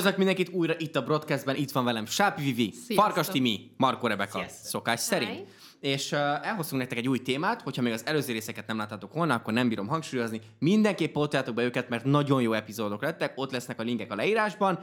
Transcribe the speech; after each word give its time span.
Üdvözlök 0.00 0.26
mindenkit 0.26 0.54
újra 0.56 0.74
itt 0.78 0.96
a 0.96 1.02
broadcastben, 1.02 1.56
itt 1.56 1.70
van 1.70 1.84
velem 1.84 2.06
Sápi 2.06 2.42
Vivi, 2.42 2.70
Sziasztok. 2.72 2.96
Farkas 2.96 3.28
Timi, 3.28 3.70
Marko 3.76 4.06
Rebeka, 4.06 4.38
Sziasztok. 4.38 4.66
szokás 4.66 5.00
szerint. 5.00 5.30
Hi. 5.30 5.44
És 5.80 6.12
uh, 6.12 6.18
elhoztunk 6.18 6.80
nektek 6.80 6.98
egy 6.98 7.08
új 7.08 7.18
témát, 7.18 7.62
hogyha 7.62 7.82
még 7.82 7.92
az 7.92 8.06
előző 8.06 8.32
részeket 8.32 8.66
nem 8.66 8.76
láttátok 8.76 9.14
volna, 9.14 9.34
akkor 9.34 9.52
nem 9.52 9.68
bírom 9.68 9.86
hangsúlyozni. 9.86 10.40
Mindenképp 10.58 11.12
pótoljátok 11.12 11.54
be 11.54 11.62
őket, 11.62 11.88
mert 11.88 12.04
nagyon 12.04 12.42
jó 12.42 12.52
epizódok 12.52 13.02
lettek, 13.02 13.32
ott 13.36 13.52
lesznek 13.52 13.80
a 13.80 13.82
linkek 13.82 14.12
a 14.12 14.14
leírásban. 14.14 14.78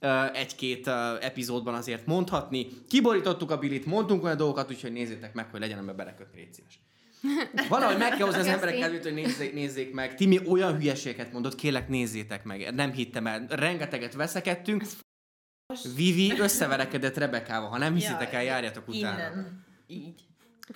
Uh, 0.00 0.38
egy-két 0.38 0.86
uh, 0.86 0.94
epizódban 1.20 1.74
azért 1.74 2.06
mondhatni. 2.06 2.66
Kiborítottuk 2.88 3.50
a 3.50 3.58
bilit, 3.58 3.86
mondtunk 3.86 4.24
olyan 4.24 4.36
dolgokat, 4.36 4.70
úgyhogy 4.70 4.92
nézzétek 4.92 5.34
meg, 5.34 5.50
hogy 5.50 5.60
legyen 5.60 5.78
ebbe 5.78 5.92
belekötni, 5.92 6.38
légy 6.38 6.52
szíves. 6.52 6.80
Valahogy 7.68 7.98
meg 7.98 8.10
kell 8.10 8.26
hozni 8.26 8.40
az 8.40 8.46
emberek 8.46 8.78
kedvét, 8.78 9.02
hogy 9.02 9.14
nézzék, 9.14 9.52
nézzék 9.52 9.94
meg. 9.94 10.14
Timi 10.14 10.40
olyan 10.46 10.76
hülyeséget 10.76 11.32
mondott, 11.32 11.54
kérlek 11.54 11.88
nézzétek 11.88 12.44
meg. 12.44 12.74
Nem 12.74 12.92
hittem 12.92 13.26
el. 13.26 13.46
Rengeteget 13.48 14.14
veszekedtünk. 14.14 14.84
Vivi 15.94 16.38
összeverekedett 16.38 17.16
Rebekával. 17.16 17.68
Ha 17.68 17.78
nem 17.78 17.94
hiszitek 17.94 18.32
el, 18.32 18.42
járjatok 18.42 18.88
utána. 18.88 19.16
Innen. 19.16 19.64
Így. 19.86 20.26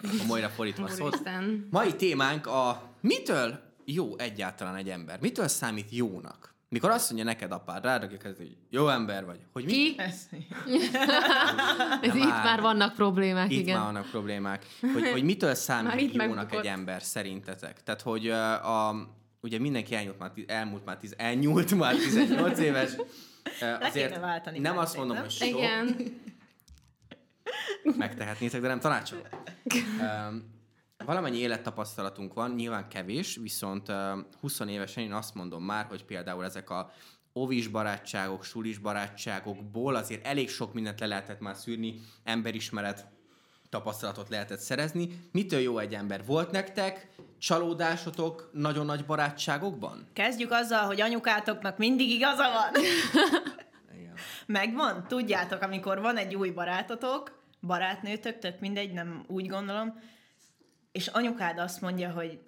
A 0.03 0.25
Moira 0.27 0.49
fordítva 0.49 0.89
szólt. 0.89 1.23
Mai 1.71 1.97
témánk 1.97 2.47
a 2.47 2.91
mitől 3.01 3.61
jó 3.85 4.19
egyáltalán 4.19 4.77
egy 4.77 4.89
ember? 4.89 5.21
Mitől 5.21 5.49
számít 5.49 5.91
jónak? 5.91 6.52
Mikor 6.73 6.91
azt 6.91 7.11
mondja 7.11 7.31
neked 7.31 7.53
apád, 7.53 7.85
rárakja 7.85 8.19
kezd, 8.19 8.37
hogy 8.37 8.57
jó 8.71 8.89
ember 8.89 9.25
vagy. 9.25 9.39
Hogy 9.53 9.65
mi? 9.65 9.73
Ki? 9.73 9.95
Ez, 9.99 10.29
itt 12.15 12.29
már. 12.29 12.61
vannak 12.61 12.95
problémák, 12.95 13.51
Itt 13.51 13.61
igen. 13.61 13.77
már 13.77 13.85
vannak 13.85 14.11
problémák. 14.11 14.67
Hogy, 14.93 15.11
hogy 15.11 15.23
mitől 15.23 15.55
számít 15.55 16.01
itt 16.01 16.13
jónak 16.13 16.37
megbukott. 16.37 16.59
egy 16.59 16.67
ember 16.67 17.03
szerintetek? 17.03 17.83
Tehát, 17.83 18.03
hogy 18.03 18.29
uh, 18.29 18.71
a, 18.71 19.09
ugye 19.41 19.59
mindenki 19.59 19.95
elnyúlt 19.95 20.19
már, 20.19 20.33
elmúlt 20.47 20.85
már, 20.85 20.97
tiz, 20.97 21.15
elnyúlt 21.17 21.75
már 21.75 21.95
18 21.95 22.59
éves. 22.59 22.91
Uh, 22.97 23.93
kéne 23.93 24.19
váltani 24.19 24.59
nem 24.59 24.79
azt 24.79 24.97
mondom, 24.97 25.15
nem? 25.15 25.25
hogy 25.25 25.33
sok, 25.33 25.49
Igen. 25.49 25.97
megtehetnétek, 27.97 28.61
de 28.61 28.69
nem 28.69 28.81
tanácsolom. 28.81 29.25
Um, 30.01 30.52
valamennyi 31.05 31.39
élettapasztalatunk 31.39 32.35
van, 32.35 32.51
nyilván 32.51 32.89
kevés, 32.89 33.37
viszont 33.37 33.89
uh, 33.89 33.97
20 34.41 34.61
évesen 34.61 35.03
én 35.03 35.13
azt 35.13 35.35
mondom 35.35 35.65
már, 35.65 35.87
hogy 35.89 36.05
például 36.05 36.45
ezek 36.45 36.71
a 36.71 36.91
ovis 37.33 37.69
barátságok, 37.69 38.45
sulis 38.45 38.79
barátságokból 38.79 39.95
azért 39.95 40.27
elég 40.27 40.49
sok 40.49 40.75
mindent 40.75 41.01
le 41.01 41.07
lehetett 41.07 41.41
már 41.41 41.57
szűrni, 41.57 42.01
emberismeret, 42.25 43.07
tapasztalatot 43.69 44.29
lehetett 44.29 44.59
szerezni. 44.59 45.29
Mitől 45.33 45.61
jó 45.61 45.79
egy 45.79 45.95
ember? 45.95 46.25
Volt 46.25 46.51
nektek 46.51 47.09
csalódásotok 47.39 48.51
nagyon 48.53 48.87
nagy 48.87 49.05
barátságokban? 49.05 50.07
Kezdjük 50.13 50.51
azzal, 50.51 50.87
hogy 50.87 51.01
anyukátoknak 51.01 51.79
mindig 51.79 52.11
igaza 52.11 52.43
van. 52.43 52.83
Igen. 53.99 54.15
Megvan? 54.47 55.05
Tudjátok, 55.09 55.63
amikor 55.63 56.01
van 56.01 56.17
egy 56.17 56.35
új 56.35 56.51
barátotok, 56.51 57.41
barátnőtök, 57.61 58.39
tök 58.39 58.61
mindegy, 58.61 58.93
nem 58.93 59.25
úgy 59.27 59.47
gondolom, 59.47 60.01
és 60.93 61.07
anyukád 61.07 61.59
azt 61.59 61.81
mondja, 61.81 62.11
hogy 62.11 62.39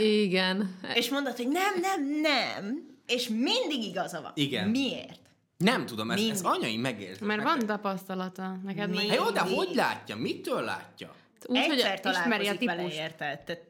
Igen. 0.00 0.78
és 0.94 1.08
mondod, 1.08 1.36
hogy 1.36 1.48
nem, 1.48 1.80
nem, 1.80 2.20
nem, 2.20 2.86
és 3.06 3.28
mindig 3.28 3.82
igaza 3.82 4.20
van. 4.20 4.32
Igen. 4.34 4.68
Miért? 4.68 5.20
Nem 5.56 5.86
tudom, 5.86 6.10
ezt, 6.10 6.30
ezt 6.30 6.42
Mindig. 6.42 6.60
anyai 6.60 6.76
megérzik. 6.76 7.22
Mert 7.26 7.42
van 7.42 7.58
tapasztalata. 7.58 8.56
Neked 8.64 8.94
meg... 8.94 9.06
Hát 9.06 9.16
jó, 9.16 9.30
de 9.30 9.40
hogy 9.40 9.74
látja? 9.74 10.16
Mitől 10.16 10.62
látja? 10.62 11.14
Úgy, 11.46 11.66
hogy 11.66 11.78
Egyszer 11.78 12.00
ismeri 12.04 12.18
a 12.18 12.22
találkozik 12.22 12.68
vele, 12.68 12.78
típust. 12.80 12.98
érted? 12.98 13.40
Tehát 13.40 13.62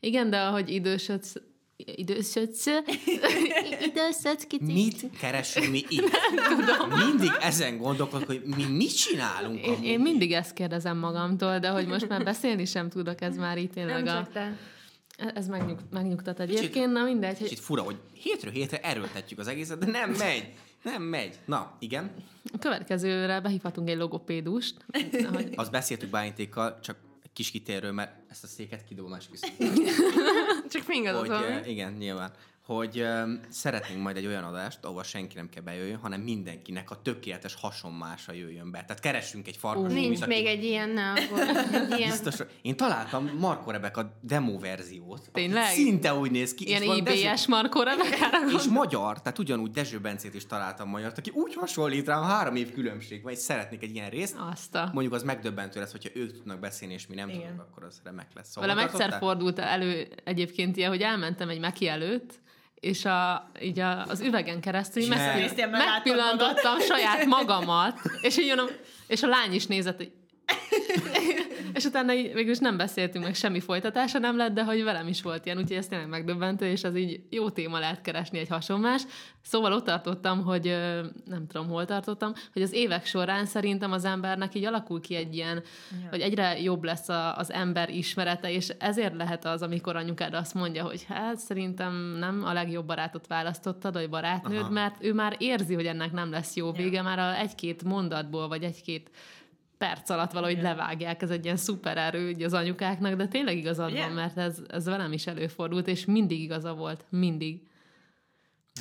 Igen, 0.00 0.30
de 0.30 0.40
ahogy 0.40 0.70
idősödsz, 0.70 1.34
idősödsz, 1.84 2.66
idősödsz 3.88 4.44
kicsit. 4.46 4.66
Mit 4.66 5.10
keresünk 5.20 5.70
mi 5.70 5.84
itt? 5.88 6.10
Mindig 7.06 7.30
ezen 7.40 7.78
gondolkodok, 7.78 8.26
hogy 8.26 8.42
mi 8.56 8.64
mit 8.64 8.96
csinálunk 8.96 9.66
Én, 9.66 9.72
amúgy. 9.72 9.84
én 9.84 10.00
mindig 10.00 10.32
ezt 10.32 10.52
kérdezem 10.52 10.98
magamtól, 10.98 11.58
de 11.58 11.68
hogy 11.68 11.86
most 11.86 12.08
már 12.08 12.24
beszélni 12.24 12.64
sem 12.64 12.88
tudok, 12.88 13.20
ez 13.20 13.36
már 13.36 13.58
így 13.58 13.70
tényleg 13.70 14.02
Nem 14.02 14.16
a... 14.16 14.18
csak 14.18 14.32
te. 14.32 14.56
Ez 15.34 15.46
megnyug, 15.48 15.78
megnyugtat 15.90 16.40
egyébként, 16.40 16.92
na 16.92 17.04
mindegy, 17.04 17.38
hogy 17.38 17.48
Kicsit 17.48 17.64
fura, 17.64 17.82
hogy 17.82 17.96
hétről 18.12 18.52
hétre 18.52 18.80
erőltetjük 18.80 19.38
az 19.38 19.46
egészet, 19.48 19.78
de 19.78 19.86
nem 19.86 20.10
megy. 20.10 20.52
Nem 20.82 21.02
megy. 21.02 21.38
Na, 21.46 21.76
igen. 21.78 22.10
a 22.52 22.58
következőre 22.58 23.40
behívhatunk 23.40 23.88
egy 23.88 23.96
logopédust. 23.96 24.74
Hogy 25.34 25.52
Azt 25.54 25.70
beszéltük 25.70 26.10
Bálintékkal, 26.10 26.78
csak 26.80 26.96
kis 27.32 27.50
kitérő, 27.50 27.90
mert 27.90 28.30
ezt 28.30 28.44
a 28.44 28.46
széket 28.46 28.84
kidobom 28.84 29.10
más 29.10 29.28
Csak 30.72 30.82
fingad 30.82 31.16
hogy, 31.16 31.30
eh, 31.30 31.68
igen, 31.68 31.92
nyilván, 31.92 32.32
hogy 32.66 33.00
um, 33.00 33.40
szeretnénk 33.48 34.02
majd 34.02 34.16
egy 34.16 34.26
olyan 34.26 34.44
adást, 34.44 34.84
ahova 34.84 35.02
senki 35.02 35.36
nem 35.36 35.48
kell 35.48 35.62
bejöjjön, 35.62 35.98
hanem 35.98 36.20
mindenkinek 36.20 36.90
a 36.90 37.02
tökéletes 37.02 37.54
hasonmása 37.54 38.32
jöjjön 38.32 38.70
be. 38.70 38.84
Tehát 38.84 39.00
keressünk 39.00 39.48
egy 39.48 39.56
farkas 39.56 39.92
Nincs 39.92 40.02
Timit, 40.02 40.22
aki 40.22 40.30
még 40.30 40.46
egy 40.46 40.64
ilyen, 40.64 40.88
ne 40.88 41.10
aggódj. 41.10 41.40
Egy 41.92 41.98
ilyen. 41.98 42.10
Biztos, 42.10 42.46
én 42.62 42.76
találtam 42.76 43.30
Marko 43.38 43.70
Rebeka 43.70 44.18
demo 44.20 44.58
verziót. 44.58 45.30
Tényleg? 45.32 45.64
Szinte 45.64 46.14
úgy 46.14 46.30
néz 46.30 46.54
ki. 46.54 46.66
ilyen 46.66 47.04
Dezső- 47.04 47.28
IBS 47.30 47.46
Markó 47.46 47.82
Rebekára 47.82 48.38
És 48.58 48.64
magyar, 48.64 49.22
tehát 49.22 49.38
ugyanúgy 49.38 49.70
Dezső 49.70 49.98
Bencét 49.98 50.34
is 50.34 50.46
találtam 50.46 50.88
magyart, 50.88 51.18
aki 51.18 51.30
úgy 51.30 51.54
hasonlít 51.54 52.06
rám, 52.06 52.22
három 52.22 52.56
év 52.56 52.72
különbség 52.72 53.22
van, 53.22 53.32
és 53.32 53.38
szeretnék 53.38 53.82
egy 53.82 53.94
ilyen 53.94 54.10
részt. 54.10 54.36
Azt 54.50 54.74
a... 54.74 54.90
Mondjuk 54.92 55.14
az 55.14 55.22
megdöbbentő 55.22 55.80
lesz, 55.80 55.90
hogyha 55.90 56.10
ők 56.14 56.32
tudnak 56.32 56.58
beszélni, 56.58 56.94
és 56.94 57.06
mi 57.06 57.14
nem 57.14 57.28
Igen. 57.28 57.40
tudunk, 57.40 57.60
akkor 57.60 57.84
az 57.84 58.00
remek 58.04 58.28
lesz. 58.34 58.50
Szóval 58.50 58.74
Velem 58.74 58.88
egyszer 58.88 59.18
fordult 59.18 59.58
elő 59.58 60.08
egyébként 60.24 60.76
ilyen, 60.76 60.90
hogy 60.90 61.02
elmentem 61.02 61.48
egy 61.48 61.60
meki 61.60 61.88
előtt, 61.88 62.40
és 62.82 63.04
a, 63.04 63.50
így 63.60 63.78
a, 63.78 64.06
az 64.06 64.20
üvegen 64.20 64.60
keresztül 64.60 65.08
meglátod 65.08 65.70
megpillantottam 65.70 66.80
saját 66.80 67.24
magamat, 67.36 68.00
és 68.22 68.38
így 68.38 68.46
mondom, 68.46 68.66
és 69.06 69.22
a 69.22 69.26
lány 69.26 69.52
is 69.52 69.66
nézett, 69.66 69.96
hogy 69.96 70.12
és 71.74 71.84
utána 71.84 72.12
így 72.12 72.32
végül 72.32 72.50
is 72.50 72.58
nem 72.58 72.76
beszéltünk, 72.76 73.24
meg 73.24 73.34
semmi 73.34 73.60
folytatása 73.60 74.18
nem 74.18 74.36
lett, 74.36 74.52
de 74.52 74.64
hogy 74.64 74.84
velem 74.84 75.06
is 75.08 75.22
volt 75.22 75.44
ilyen, 75.44 75.58
úgyhogy 75.58 75.76
ez 75.76 75.86
tényleg 75.86 76.08
megdöbbentő, 76.08 76.66
és 76.66 76.84
az 76.84 76.96
így 76.96 77.20
jó 77.30 77.50
téma 77.50 77.78
lehet 77.78 78.00
keresni 78.00 78.38
egy 78.38 78.48
hasonlás. 78.48 79.02
Szóval 79.42 79.72
ott 79.72 79.84
tartottam, 79.84 80.44
hogy 80.44 80.64
nem 81.24 81.46
tudom, 81.46 81.68
hol 81.68 81.84
tartottam, 81.84 82.32
hogy 82.52 82.62
az 82.62 82.72
évek 82.72 83.06
során 83.06 83.46
szerintem 83.46 83.92
az 83.92 84.04
embernek 84.04 84.54
így 84.54 84.64
alakul 84.64 85.00
ki 85.00 85.14
egy 85.14 85.34
ilyen, 85.34 85.62
ja. 86.02 86.08
hogy 86.10 86.20
egyre 86.20 86.60
jobb 86.60 86.84
lesz 86.84 87.08
a, 87.08 87.36
az 87.36 87.52
ember 87.52 87.90
ismerete, 87.90 88.52
és 88.52 88.68
ezért 88.78 89.16
lehet 89.16 89.44
az, 89.44 89.62
amikor 89.62 89.96
anyukád 89.96 90.34
azt 90.34 90.54
mondja, 90.54 90.84
hogy 90.84 91.04
hát 91.08 91.38
szerintem 91.38 91.94
nem 92.18 92.42
a 92.44 92.52
legjobb 92.52 92.86
barátot 92.86 93.26
választottad, 93.26 93.92
vagy 93.92 94.08
barátnőd, 94.08 94.60
Aha. 94.60 94.70
mert 94.70 94.96
ő 95.04 95.12
már 95.12 95.36
érzi, 95.38 95.74
hogy 95.74 95.86
ennek 95.86 96.12
nem 96.12 96.30
lesz 96.30 96.56
jó 96.56 96.72
vége, 96.72 96.96
Ja. 96.96 97.02
már 97.02 97.18
a 97.18 97.38
egy-két 97.38 97.84
mondatból, 97.84 98.48
vagy 98.48 98.62
egy-két 98.62 99.10
perc 99.82 100.10
alatt 100.10 100.32
valahogy 100.32 100.62
levágják, 100.62 101.22
ez 101.22 101.30
egy 101.30 101.44
ilyen 101.44 101.56
szuper 101.56 101.96
erő 101.96 102.28
így 102.28 102.42
az 102.42 102.52
anyukáknak, 102.52 103.14
de 103.14 103.28
tényleg 103.28 103.56
igazad 103.56 103.90
Ugye? 103.90 104.00
van, 104.00 104.12
mert 104.12 104.38
ez, 104.38 104.62
ez 104.68 104.84
velem 104.84 105.12
is 105.12 105.26
előfordult, 105.26 105.86
és 105.86 106.04
mindig 106.04 106.40
igaza 106.40 106.74
volt, 106.74 107.04
mindig. 107.08 107.62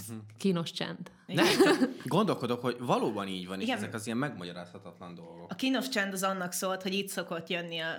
Mhm. 0.07 0.17
Kínos 0.37 0.71
csend. 0.71 1.11
Nem, 1.25 1.45
csak 1.63 1.89
gondolkodok, 2.05 2.61
hogy 2.61 2.75
valóban 2.79 3.27
így 3.27 3.47
van, 3.47 3.59
és 3.59 3.65
Igen. 3.65 3.77
ezek 3.77 3.93
az 3.93 4.05
ilyen 4.05 4.17
megmagyarázhatatlan 4.17 5.15
dolgok. 5.15 5.51
A 5.51 5.55
kínos 5.55 5.89
csend 5.89 6.13
az 6.13 6.23
annak 6.23 6.51
szólt, 6.51 6.81
hogy 6.81 6.93
itt 6.93 7.07
szokott 7.07 7.49
jönni 7.49 7.79
a... 7.79 7.95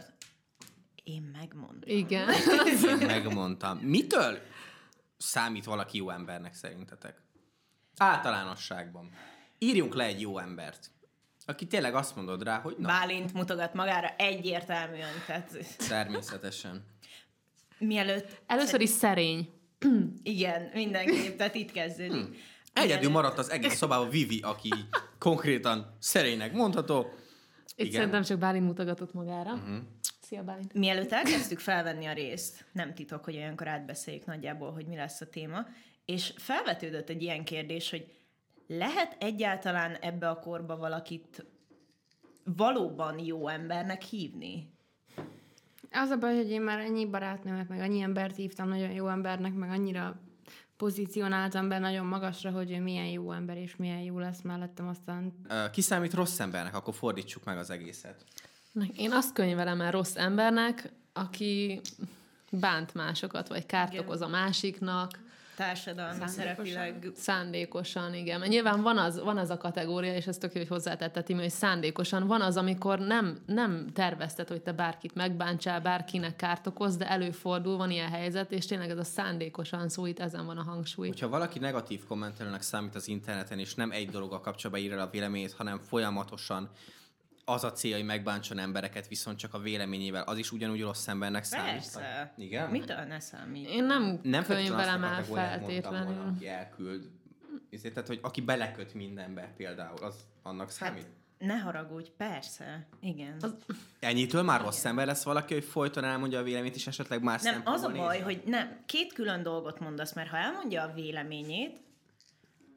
Én 1.05 1.31
megmondom. 1.39 1.81
Igen. 1.85 2.29
Én 3.01 3.07
megmondtam. 3.07 3.79
Mitől 3.79 4.39
számít 5.17 5.65
valaki 5.65 5.97
jó 5.97 6.11
embernek 6.11 6.55
szerintetek? 6.55 7.23
Általánosságban. 7.97 9.11
Írjunk 9.59 9.95
le 9.95 10.05
egy 10.05 10.21
jó 10.21 10.39
embert, 10.39 10.91
aki 11.47 11.67
tényleg 11.67 11.95
azt 11.95 12.17
mondod 12.17 12.43
rá, 12.43 12.61
hogy 12.61 12.75
na, 12.79 12.87
Bálint 12.87 13.33
mutogat 13.33 13.75
magára 13.75 14.15
egyértelműen, 14.17 15.13
tehát 15.27 15.57
természetesen. 15.89 16.85
mielőtt... 17.79 18.43
Először 18.47 18.81
is 18.81 18.91
szerény. 18.91 19.49
Igen, 20.23 20.71
mindenképp, 20.75 21.37
tehát 21.37 21.55
itt 21.55 21.73
kezdődik. 21.73 22.27
Hm. 22.27 22.33
Egyedül 22.73 23.11
maradt 23.11 23.39
az 23.39 23.51
egész 23.51 23.75
szobában 23.75 24.11
Vivi, 24.11 24.41
aki 24.43 24.71
konkrétan 25.19 25.97
szerénynek 25.99 26.53
mondható. 26.53 27.07
Itt 27.75 27.87
Igen. 27.87 27.93
szerintem 27.93 28.23
csak 28.23 28.39
Bálint 28.39 28.65
mutogatott 28.65 29.13
magára. 29.13 29.53
Uh-huh. 29.53 29.77
Szia, 30.21 30.43
Bálint. 30.43 30.75
Mielőtt 30.75 31.13
elkezdtük 31.13 31.59
felvenni 31.59 32.07
a 32.07 32.13
részt, 32.13 32.65
nem 32.73 32.95
titok, 32.95 33.25
hogy 33.25 33.37
olyankor 33.37 33.69
átbeszéljük 33.69 34.25
nagyjából, 34.25 34.73
hogy 34.73 34.87
mi 34.87 34.97
lesz 34.97 35.21
a 35.21 35.27
téma, 35.27 35.67
és 36.05 36.33
felvetődött 36.37 37.09
egy 37.09 37.23
ilyen 37.23 37.45
kérdés, 37.45 37.91
hogy 37.91 38.07
lehet 38.79 39.17
egyáltalán 39.19 39.95
ebbe 39.95 40.29
a 40.29 40.39
korba 40.39 40.77
valakit 40.77 41.47
valóban 42.45 43.19
jó 43.19 43.49
embernek 43.49 44.03
hívni? 44.03 44.71
Az 45.91 46.11
a 46.11 46.17
baj, 46.17 46.37
hogy 46.37 46.51
én 46.51 46.61
már 46.61 46.79
ennyi 46.79 47.07
barátnőmet, 47.07 47.69
meg 47.69 47.81
annyi 47.81 48.01
embert 48.01 48.37
hívtam 48.37 48.69
nagyon 48.69 48.91
jó 48.91 49.09
embernek, 49.09 49.55
meg 49.55 49.71
annyira 49.71 50.21
pozícionáltam 50.77 51.69
be 51.69 51.79
nagyon 51.79 52.07
magasra, 52.07 52.51
hogy 52.51 52.71
ő 52.71 52.81
milyen 52.81 53.07
jó 53.07 53.33
ember, 53.33 53.57
és 53.57 53.77
milyen 53.77 54.01
jó 54.01 54.19
lesz 54.19 54.41
mellettem, 54.41 54.89
aztán 54.89 55.33
Ö, 55.49 55.71
Ki 55.71 55.81
számít 55.81 56.15
rossz 56.15 56.41
embernek, 56.41 56.75
akkor 56.75 56.95
fordítsuk 56.95 57.45
meg 57.45 57.59
az 57.59 57.71
egészet. 57.71 58.25
Én 58.97 59.13
azt 59.13 59.33
könyvelem 59.33 59.81
el 59.81 59.91
rossz 59.91 60.17
embernek, 60.17 60.93
aki 61.13 61.81
bánt 62.51 62.95
másokat, 62.95 63.49
vagy 63.49 63.67
kárt 63.67 63.93
Igen. 63.93 64.05
okoz 64.05 64.21
a 64.21 64.29
másiknak, 64.29 65.19
társadalmi 65.57 66.29
szerepileg 66.29 67.11
Szándékosan, 67.15 68.15
igen. 68.15 68.39
Mert 68.39 68.51
nyilván 68.51 68.83
van 68.83 68.99
az, 68.99 69.21
van 69.23 69.39
az 69.39 69.51
a 69.51 69.57
kategória, 69.57 70.15
és 70.15 70.27
ezt 70.27 70.41
tök 70.41 70.53
jó, 70.53 70.61
hogy 70.61 70.69
hozzátette 70.69 71.23
Timi, 71.23 71.41
hogy 71.41 71.51
szándékosan. 71.51 72.27
Van 72.27 72.41
az, 72.41 72.57
amikor 72.57 72.99
nem, 72.99 73.39
nem 73.47 73.87
tervezted, 73.93 74.49
hogy 74.49 74.63
te 74.63 74.73
bárkit 74.73 75.15
megbántsál, 75.15 75.81
bárkinek 75.81 76.37
kárt 76.37 76.67
okoz, 76.67 76.97
de 76.97 77.09
előfordul, 77.09 77.77
van 77.77 77.91
ilyen 77.91 78.11
helyzet, 78.11 78.53
és 78.53 78.67
tényleg 78.67 78.91
ez 78.91 78.99
a 78.99 79.05
szándékosan 79.05 79.89
szó, 79.89 80.07
itt 80.07 80.19
ezen 80.19 80.47
van 80.47 80.59
a 80.59 80.63
hangsúly. 80.63 81.09
Hogyha 81.09 81.29
valaki 81.29 81.59
negatív 81.59 82.05
kommentelőnek 82.05 82.63
számít 82.63 82.95
az 82.95 83.09
interneten, 83.09 83.59
és 83.59 83.75
nem 83.75 83.91
egy 83.91 84.11
dolog 84.11 84.33
a 84.33 84.41
kapcsolatban 84.41 84.85
ír 84.85 84.93
el 84.93 85.01
a 85.01 85.11
véleményét, 85.11 85.53
hanem 85.53 85.79
folyamatosan 85.79 86.71
az 87.45 87.65
a 87.65 87.73
célja, 87.73 87.97
hogy 87.97 88.05
megbántson 88.05 88.59
embereket, 88.59 89.09
viszont 89.09 89.39
csak 89.39 89.55
a 89.55 89.59
véleményével, 89.59 90.23
az 90.23 90.39
is 90.39 90.53
ugyanúgy 90.53 90.81
rossz 90.81 91.09
embernek 91.09 91.45
számít. 91.45 91.73
Persze. 91.73 92.35
Igen? 92.37 92.71
Mitől 92.71 93.05
ne 93.05 93.21
számít? 93.21 93.69
Én 93.69 93.85
nem, 93.85 94.21
nem 94.23 94.45
könyvelem 94.45 95.05
el 95.05 95.25
feltétlenül 95.25 96.15
volna, 96.15 96.31
aki 96.31 96.49
elküld. 96.49 97.11
Ezért, 97.71 97.95
tehát, 97.95 98.09
hogy 98.09 98.19
aki 98.23 98.41
beleköt 98.41 98.95
mindenbe 98.95 99.53
például, 99.57 99.99
az 100.03 100.15
annak 100.43 100.71
számít. 100.71 101.07
Ne 101.39 101.59
haragudj, 101.59 102.11
persze. 102.17 102.87
Igen. 103.01 103.37
Az, 103.41 103.55
Ennyitől 104.01 104.43
már 104.43 104.61
rossz 104.61 104.85
ember 104.85 105.07
lesz 105.07 105.23
valaki, 105.23 105.55
hogy 105.55 105.65
folyton 105.65 106.05
elmondja 106.05 106.39
a 106.39 106.43
véleményt, 106.43 106.75
és 106.75 106.87
esetleg 106.87 107.23
más 107.23 107.43
nem, 107.43 107.63
az 107.65 107.83
a 107.83 107.89
baj, 107.89 108.17
nézve? 108.17 108.25
hogy 108.25 108.43
nem, 108.47 108.83
két 108.87 109.13
külön 109.13 109.43
dolgot 109.43 109.81
mondasz, 109.81 110.13
mert 110.15 110.29
ha 110.29 110.37
elmondja 110.37 110.83
a 110.83 110.93
véleményét, 110.93 111.81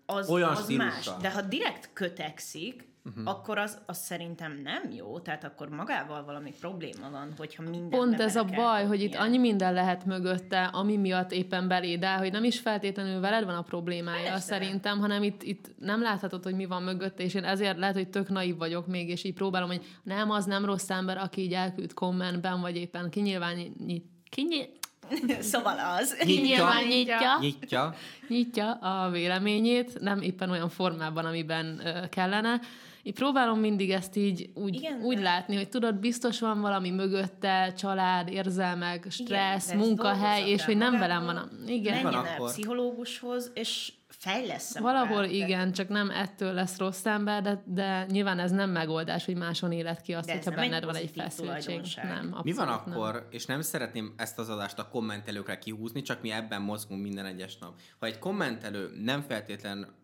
az, 0.05 0.29
Olyan 0.29 0.49
az 0.49 0.69
más. 0.69 1.09
De 1.21 1.31
ha 1.31 1.41
direkt 1.41 1.89
kötekszik, 1.93 2.87
uh-huh. 3.05 3.23
akkor 3.25 3.57
az, 3.57 3.77
az 3.85 3.97
szerintem 3.97 4.59
nem 4.63 4.91
jó, 4.91 5.19
tehát 5.19 5.43
akkor 5.43 5.69
magával 5.69 6.23
valami 6.23 6.53
probléma 6.59 7.09
van, 7.11 7.33
hogyha 7.37 7.63
minden 7.63 7.89
Pont 7.89 8.19
ez 8.19 8.35
a 8.35 8.43
baj, 8.43 8.85
hogy 8.85 9.01
itt 9.01 9.15
annyi 9.15 9.37
minden 9.37 9.73
lehet 9.73 10.05
mögötte, 10.05 10.63
ami 10.63 10.97
miatt 10.97 11.31
éppen 11.31 11.67
beléd 11.67 12.03
áll, 12.03 12.17
hogy 12.17 12.31
nem 12.31 12.43
is 12.43 12.59
feltétlenül 12.59 13.19
veled 13.19 13.45
van 13.45 13.55
a 13.55 13.61
problémája 13.61 14.29
Persze. 14.29 14.45
szerintem, 14.45 14.99
hanem 14.99 15.23
itt, 15.23 15.43
itt 15.43 15.71
nem 15.79 16.01
láthatod, 16.01 16.43
hogy 16.43 16.55
mi 16.55 16.65
van 16.65 16.83
mögötte, 16.83 17.23
és 17.23 17.33
én 17.33 17.43
ezért 17.43 17.77
lehet, 17.77 17.95
hogy 17.95 18.09
tök 18.09 18.29
naív 18.29 18.57
vagyok 18.57 18.87
még, 18.87 19.09
és 19.09 19.23
így 19.23 19.33
próbálom, 19.33 19.69
hogy 19.69 19.85
nem, 20.03 20.31
az 20.31 20.45
nem 20.45 20.65
rossz 20.65 20.89
ember, 20.89 21.17
aki 21.17 21.41
így 21.41 21.53
elküld 21.53 21.93
kommentben, 21.93 22.61
vagy 22.61 22.75
éppen 22.75 23.09
kinyilvánít, 23.09 24.03
kinyil, 24.29 24.65
szóval 25.51 25.79
az. 25.99 26.15
kinyilvánítja, 26.25 27.37
Nyitja. 27.39 27.93
nyitja 28.27 28.71
a 28.71 29.09
véleményét, 29.09 29.99
nem 29.99 30.21
éppen 30.21 30.49
olyan 30.49 30.69
formában, 30.69 31.25
amiben 31.25 31.81
kellene. 32.09 32.59
Így 33.07 33.13
próbálom 33.13 33.59
mindig 33.59 33.91
ezt 33.91 34.15
így 34.15 34.49
úgy, 34.53 34.75
Igen, 34.75 35.01
úgy 35.01 35.15
de- 35.15 35.21
látni, 35.21 35.55
hogy 35.55 35.69
tudod, 35.69 35.95
biztos 35.95 36.39
van 36.39 36.61
valami 36.61 36.89
mögötte, 36.89 37.73
család, 37.77 38.27
érzelmek, 38.29 39.05
stressz, 39.09 39.29
de 39.29 39.37
ezt 39.37 39.73
munkahely, 39.75 40.49
és 40.49 40.59
el 40.59 40.65
hogy 40.65 40.77
nem 40.77 40.99
velem 40.99 41.25
van 41.25 41.35
a... 41.35 41.49
Igen. 41.67 41.93
van 41.93 42.03
Menjen 42.13 42.25
el 42.25 42.33
akkor? 42.35 42.49
pszichológushoz, 42.49 43.51
és 43.53 43.93
fejlesz 44.07 44.77
Valahol 44.77 45.23
igen, 45.23 45.71
csak 45.71 45.87
nem 45.89 46.09
ettől 46.09 46.53
lesz 46.53 46.77
rossz 46.77 47.05
ember, 47.05 47.41
de, 47.41 47.63
de 47.65 48.05
nyilván 48.09 48.39
ez 48.39 48.51
nem 48.51 48.69
megoldás, 48.69 49.25
hogy 49.25 49.35
máson 49.35 49.71
élet 49.71 50.01
ki 50.01 50.13
azt, 50.13 50.27
De 50.27 50.33
hogyha 50.33 50.51
benned 50.51 50.85
van 50.85 50.95
egy 50.95 51.11
feszültség. 51.15 51.81
Nem, 52.03 52.35
Mi 52.43 52.51
van 52.53 52.65
nem. 52.65 52.75
akkor, 52.75 53.27
és 53.31 53.45
nem 53.45 53.61
szeretném 53.61 54.13
ezt 54.17 54.39
az 54.39 54.49
adást 54.49 54.79
a 54.79 54.87
kommentelőkre 54.89 55.57
kihúzni, 55.57 56.01
csak 56.01 56.21
mi 56.21 56.31
ebben 56.31 56.61
mozgunk 56.61 57.01
minden 57.01 57.25
egyes 57.25 57.57
nap. 57.57 57.73
Ha 57.99 58.05
egy 58.05 58.19
kommentelő 58.19 58.89
nem 59.03 59.21
feltétlen 59.21 60.03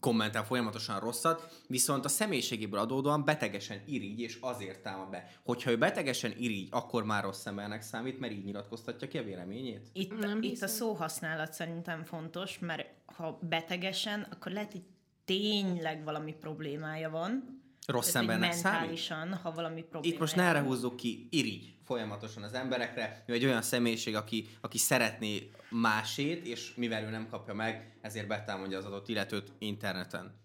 kommentel 0.00 0.44
folyamatosan 0.44 1.00
rosszat, 1.00 1.62
viszont 1.66 2.04
a 2.04 2.08
személyiségéből 2.08 2.80
adódóan 2.80 3.24
betegesen 3.24 3.82
irigy, 3.86 4.20
és 4.20 4.38
azért 4.40 4.82
támad 4.82 5.10
be. 5.10 5.30
Hogyha 5.44 5.70
ő 5.70 5.78
betegesen 5.78 6.32
irigy, 6.38 6.68
akkor 6.70 7.04
már 7.04 7.22
rossz 7.22 7.46
embernek 7.46 7.82
számít, 7.82 8.20
mert 8.20 8.32
így 8.32 8.44
nyilatkoztatja 8.44 9.08
ki 9.08 9.18
a 9.18 9.22
véleményét? 9.22 9.88
Itt, 9.92 10.18
Nem 10.18 10.38
itt 10.38 10.44
a 10.44 10.48
hiszem. 10.48 10.68
szóhasználat 10.68 11.52
szerintem 11.52 12.04
fontos, 12.04 12.58
mert 12.58 12.88
ha 13.06 13.38
betegesen, 13.42 14.26
akkor 14.30 14.52
lehet, 14.52 14.72
hogy 14.72 14.82
tényleg 15.24 16.04
valami 16.04 16.32
problémája 16.32 17.10
van. 17.10 17.59
Rossz 17.90 18.10
Tehát, 18.10 18.28
embernek 18.28 18.52
számít? 18.52 19.34
ha 19.42 19.52
valami 19.52 19.80
problémája 19.80 20.12
Itt 20.12 20.20
most 20.20 20.36
ne 20.36 20.42
erre 20.42 20.60
húzzuk 20.60 20.96
ki, 20.96 21.28
irigy 21.30 21.74
folyamatosan 21.84 22.42
az 22.42 22.52
emberekre. 22.52 23.24
Ő 23.26 23.32
egy 23.32 23.44
olyan 23.44 23.62
személyiség, 23.62 24.16
aki, 24.16 24.46
aki 24.60 24.78
szeretné 24.78 25.50
másét, 25.70 26.46
és 26.46 26.74
mivel 26.74 27.04
ő 27.04 27.10
nem 27.10 27.28
kapja 27.28 27.54
meg, 27.54 27.96
ezért 28.00 28.26
betámadja 28.26 28.78
az 28.78 28.84
adott 28.84 29.08
illetőt 29.08 29.52
interneten. 29.58 30.38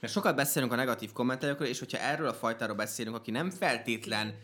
Mert 0.00 0.12
sokat 0.12 0.36
beszélünk 0.36 0.72
a 0.72 0.76
negatív 0.76 1.12
kommentelőkről, 1.12 1.68
és 1.68 1.78
hogyha 1.78 1.98
erről 1.98 2.28
a 2.28 2.34
fajtáról 2.34 2.76
beszélünk, 2.76 3.16
aki 3.16 3.30
nem 3.30 3.50
feltétlen 3.50 4.34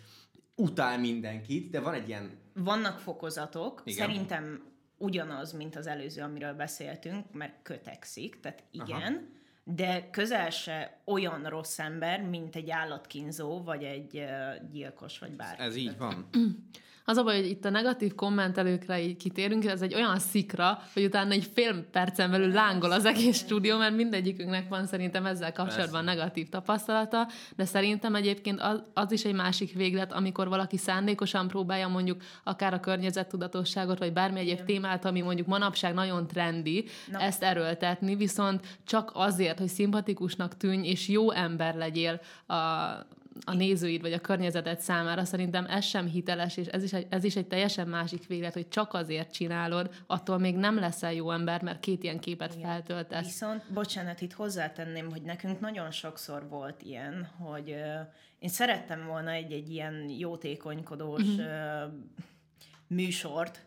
utál 0.54 0.98
mindenkit, 0.98 1.70
de 1.70 1.80
van 1.80 1.94
egy 1.94 2.08
ilyen 2.08 2.38
Vannak 2.54 2.98
fokozatok. 2.98 3.82
Igen. 3.84 4.06
szerintem 4.06 4.62
ugyanaz, 4.96 5.52
mint 5.52 5.76
az 5.76 5.86
előző, 5.86 6.22
amiről 6.22 6.52
beszéltünk, 6.52 7.32
mert 7.32 7.54
kötekszik, 7.62 8.40
tehát 8.40 8.64
igen, 8.70 9.12
Aha. 9.12 9.36
De 9.74 10.10
közel 10.10 10.50
se 10.50 11.00
olyan 11.04 11.44
rossz 11.44 11.78
ember, 11.78 12.22
mint 12.22 12.56
egy 12.56 12.70
állatkínzó, 12.70 13.62
vagy 13.62 13.84
egy 13.84 14.24
gyilkos, 14.70 15.18
vagy 15.18 15.32
bárki. 15.32 15.62
Ez 15.62 15.76
így 15.76 15.96
van. 15.98 16.28
Az 17.08 17.16
a 17.16 17.22
baj, 17.22 17.36
hogy 17.36 17.50
itt 17.50 17.64
a 17.64 17.70
negatív 17.70 18.14
kommentelőkre 18.14 19.00
így 19.00 19.16
kitérünk, 19.16 19.64
ez 19.64 19.82
egy 19.82 19.94
olyan 19.94 20.18
szikra, 20.18 20.82
hogy 20.92 21.04
utána 21.04 21.32
egy 21.32 21.50
fél 21.54 21.84
percen 21.92 22.30
belül 22.30 22.52
lángol 22.52 22.92
az 22.92 23.04
egész 23.04 23.38
stúdió, 23.38 23.78
mert 23.78 23.96
mindegyikünknek 23.96 24.68
van 24.68 24.86
szerintem 24.86 25.26
ezzel 25.26 25.52
kapcsolatban 25.52 26.04
negatív 26.04 26.48
tapasztalata, 26.48 27.28
de 27.56 27.64
szerintem 27.64 28.14
egyébként 28.14 28.60
az, 28.60 28.82
az 28.94 29.12
is 29.12 29.24
egy 29.24 29.34
másik 29.34 29.72
véglet, 29.72 30.12
amikor 30.12 30.48
valaki 30.48 30.76
szándékosan 30.76 31.48
próbálja 31.48 31.88
mondjuk 31.88 32.22
akár 32.44 32.74
a 32.74 32.80
környezettudatosságot, 32.80 33.98
vagy 33.98 34.12
bármi 34.12 34.38
egyéb 34.38 34.64
témát, 34.64 35.04
ami 35.04 35.20
mondjuk 35.20 35.46
manapság 35.46 35.94
nagyon 35.94 36.26
trendi, 36.26 36.84
Na. 37.10 37.18
ezt 37.18 37.42
erőltetni, 37.42 38.16
viszont 38.16 38.66
csak 38.86 39.10
azért, 39.14 39.58
hogy 39.58 39.68
szimpatikusnak 39.68 40.56
tűnj, 40.56 40.88
és 40.88 41.08
jó 41.08 41.30
ember 41.30 41.74
legyél 41.74 42.20
a, 42.46 42.54
a 43.44 43.54
nézőid 43.54 44.00
vagy 44.00 44.12
a 44.12 44.18
környezeted 44.18 44.80
számára, 44.80 45.24
szerintem 45.24 45.66
ez 45.66 45.84
sem 45.84 46.06
hiteles, 46.06 46.56
és 46.56 46.66
ez 46.66 46.82
is, 46.82 46.92
egy, 46.92 47.06
ez 47.10 47.24
is 47.24 47.36
egy 47.36 47.46
teljesen 47.46 47.88
másik 47.88 48.26
véglet, 48.26 48.52
hogy 48.52 48.68
csak 48.68 48.94
azért 48.94 49.32
csinálod, 49.32 49.90
attól 50.06 50.38
még 50.38 50.56
nem 50.56 50.78
leszel 50.78 51.12
jó 51.12 51.30
ember, 51.30 51.62
mert 51.62 51.80
két 51.80 52.02
ilyen 52.02 52.20
képet 52.20 52.54
feltöltesz. 52.54 53.24
Viszont, 53.24 53.72
bocsánat, 53.72 54.20
itt 54.20 54.32
hozzátenném, 54.32 55.10
hogy 55.10 55.22
nekünk 55.22 55.60
nagyon 55.60 55.90
sokszor 55.90 56.48
volt 56.48 56.82
ilyen, 56.82 57.24
hogy 57.38 57.70
uh, 57.70 58.00
én 58.38 58.48
szerettem 58.48 59.06
volna 59.06 59.30
egy-egy 59.30 59.70
ilyen 59.70 60.08
jótékonykodós 60.18 61.22
Mhm. 61.22 61.40
uh, 61.40 61.92
műsort 62.86 63.66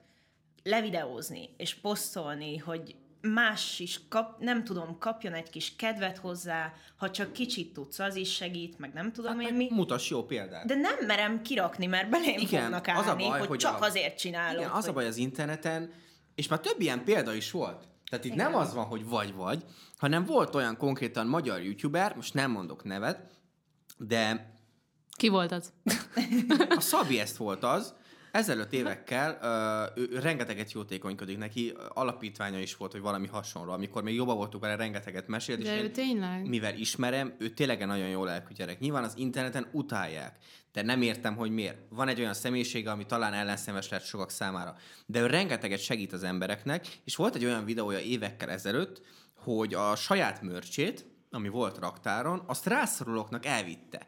levideózni 0.64 1.50
és 1.58 1.76
posztolni, 1.76 2.58
hogy 2.58 2.96
más 3.22 3.80
is 3.80 4.00
kap, 4.10 4.40
nem 4.40 4.64
tudom, 4.64 4.98
kapjon 5.00 5.34
egy 5.34 5.50
kis 5.50 5.76
kedvet 5.76 6.18
hozzá, 6.18 6.74
ha 6.98 7.12
csak 7.12 7.34
kicsit 7.34 7.74
tudsz, 7.74 8.00
az 8.00 8.16
is 8.16 8.34
segít, 8.34 8.80
meg 8.80 8.94
nem 8.94 9.12
tudom 9.12 9.40
én 9.40 9.54
mi. 9.54 9.68
Mutass 9.72 10.10
jó 10.10 10.24
példát. 10.26 10.66
De 10.66 10.76
nem 10.76 11.06
merem 11.08 11.42
kirakni, 11.42 11.86
mert 11.86 12.10
belém 12.10 12.40
Igen, 12.40 12.62
fognak 12.62 12.88
az 12.88 13.06
a 13.06 13.10
állni, 13.10 13.24
baj, 13.28 13.40
hogy, 13.40 13.48
hogy 13.48 13.58
csak 13.58 13.82
a- 13.82 13.86
azért 13.86 14.18
csinálod. 14.18 14.60
Igen, 14.60 14.70
az 14.72 14.84
a 14.84 14.86
hogy... 14.86 14.94
baj 14.94 15.06
az 15.06 15.18
interneten, 15.18 15.92
és 16.36 16.48
már 16.48 16.60
több 16.60 16.82
ilyen 16.82 17.04
példa 17.04 17.34
is 17.34 17.52
volt. 17.52 17.88
Tehát 18.10 18.26
itt 18.26 18.34
Igen. 18.34 18.52
nem 18.52 18.60
az 18.60 18.74
van, 18.74 18.86
hogy 18.86 19.06
vagy-vagy, 19.06 19.64
hanem 19.98 20.26
volt 20.26 20.56
olyan 20.56 20.78
konkrétan 20.78 21.28
magyar 21.28 21.62
youtuber, 21.62 22.16
most 22.16 22.34
nem 22.34 22.52
mondok 22.52 22.84
nevet, 22.84 23.20
de 23.98 24.50
Ki 25.18 25.28
volt 25.28 25.52
az? 25.52 25.74
a 26.78 26.80
Szabi 26.80 27.20
ezt 27.20 27.38
volt 27.38 27.64
az, 27.64 27.94
ezelőtt 28.32 28.74
évekkel 28.74 29.38
ö, 29.42 30.02
ő, 30.02 30.20
rengeteget 30.20 30.72
jótékonykodik, 30.72 31.38
neki 31.38 31.74
alapítványa 31.90 32.60
is 32.60 32.76
volt, 32.76 32.92
hogy 32.92 33.02
valami 33.02 33.28
hasonló. 33.28 33.72
Amikor 33.72 34.04
még 34.04 34.16
jobban 34.16 34.36
voltunk 34.36 34.64
vele, 34.64 34.76
rengeteget 34.76 35.28
mesélt, 35.28 35.60
és 35.60 35.66
De 35.66 35.76
ő 35.76 35.84
én, 35.84 35.92
tényleg? 35.92 36.48
mivel 36.48 36.76
ismerem, 36.76 37.36
ő 37.38 37.50
tényleg 37.50 37.82
egy 37.82 37.88
nagyon 37.88 38.08
jó 38.08 38.24
lelkű 38.24 38.54
gyerek. 38.54 38.80
Nyilván 38.80 39.04
az 39.04 39.14
interneten 39.18 39.68
utálják, 39.72 40.38
de 40.72 40.82
nem 40.82 41.02
értem, 41.02 41.36
hogy 41.36 41.52
miért. 41.52 41.78
Van 41.90 42.08
egy 42.08 42.20
olyan 42.20 42.34
személyisége, 42.34 42.92
ami 42.92 43.06
talán 43.06 43.34
ellenszemes 43.34 43.90
lehet 43.90 44.06
sokak 44.06 44.30
számára. 44.30 44.76
De 45.06 45.20
ő 45.20 45.26
rengeteget 45.26 45.80
segít 45.80 46.14
az 46.14 46.24
embereknek, 46.24 46.88
és 47.04 47.16
volt 47.16 47.36
egy 47.36 47.46
olyan 47.46 47.66
videója 47.66 48.00
évekkel 48.00 48.50
ezelőtt, 48.50 49.02
hogy 49.36 49.74
a 49.74 49.96
saját 49.96 50.42
mörcsét, 50.42 51.06
ami 51.32 51.50
volt 51.50 51.78
raktáron, 51.78 52.44
azt 52.48 52.66
rászorulóknak 52.66 53.46
elvitte. 53.46 54.08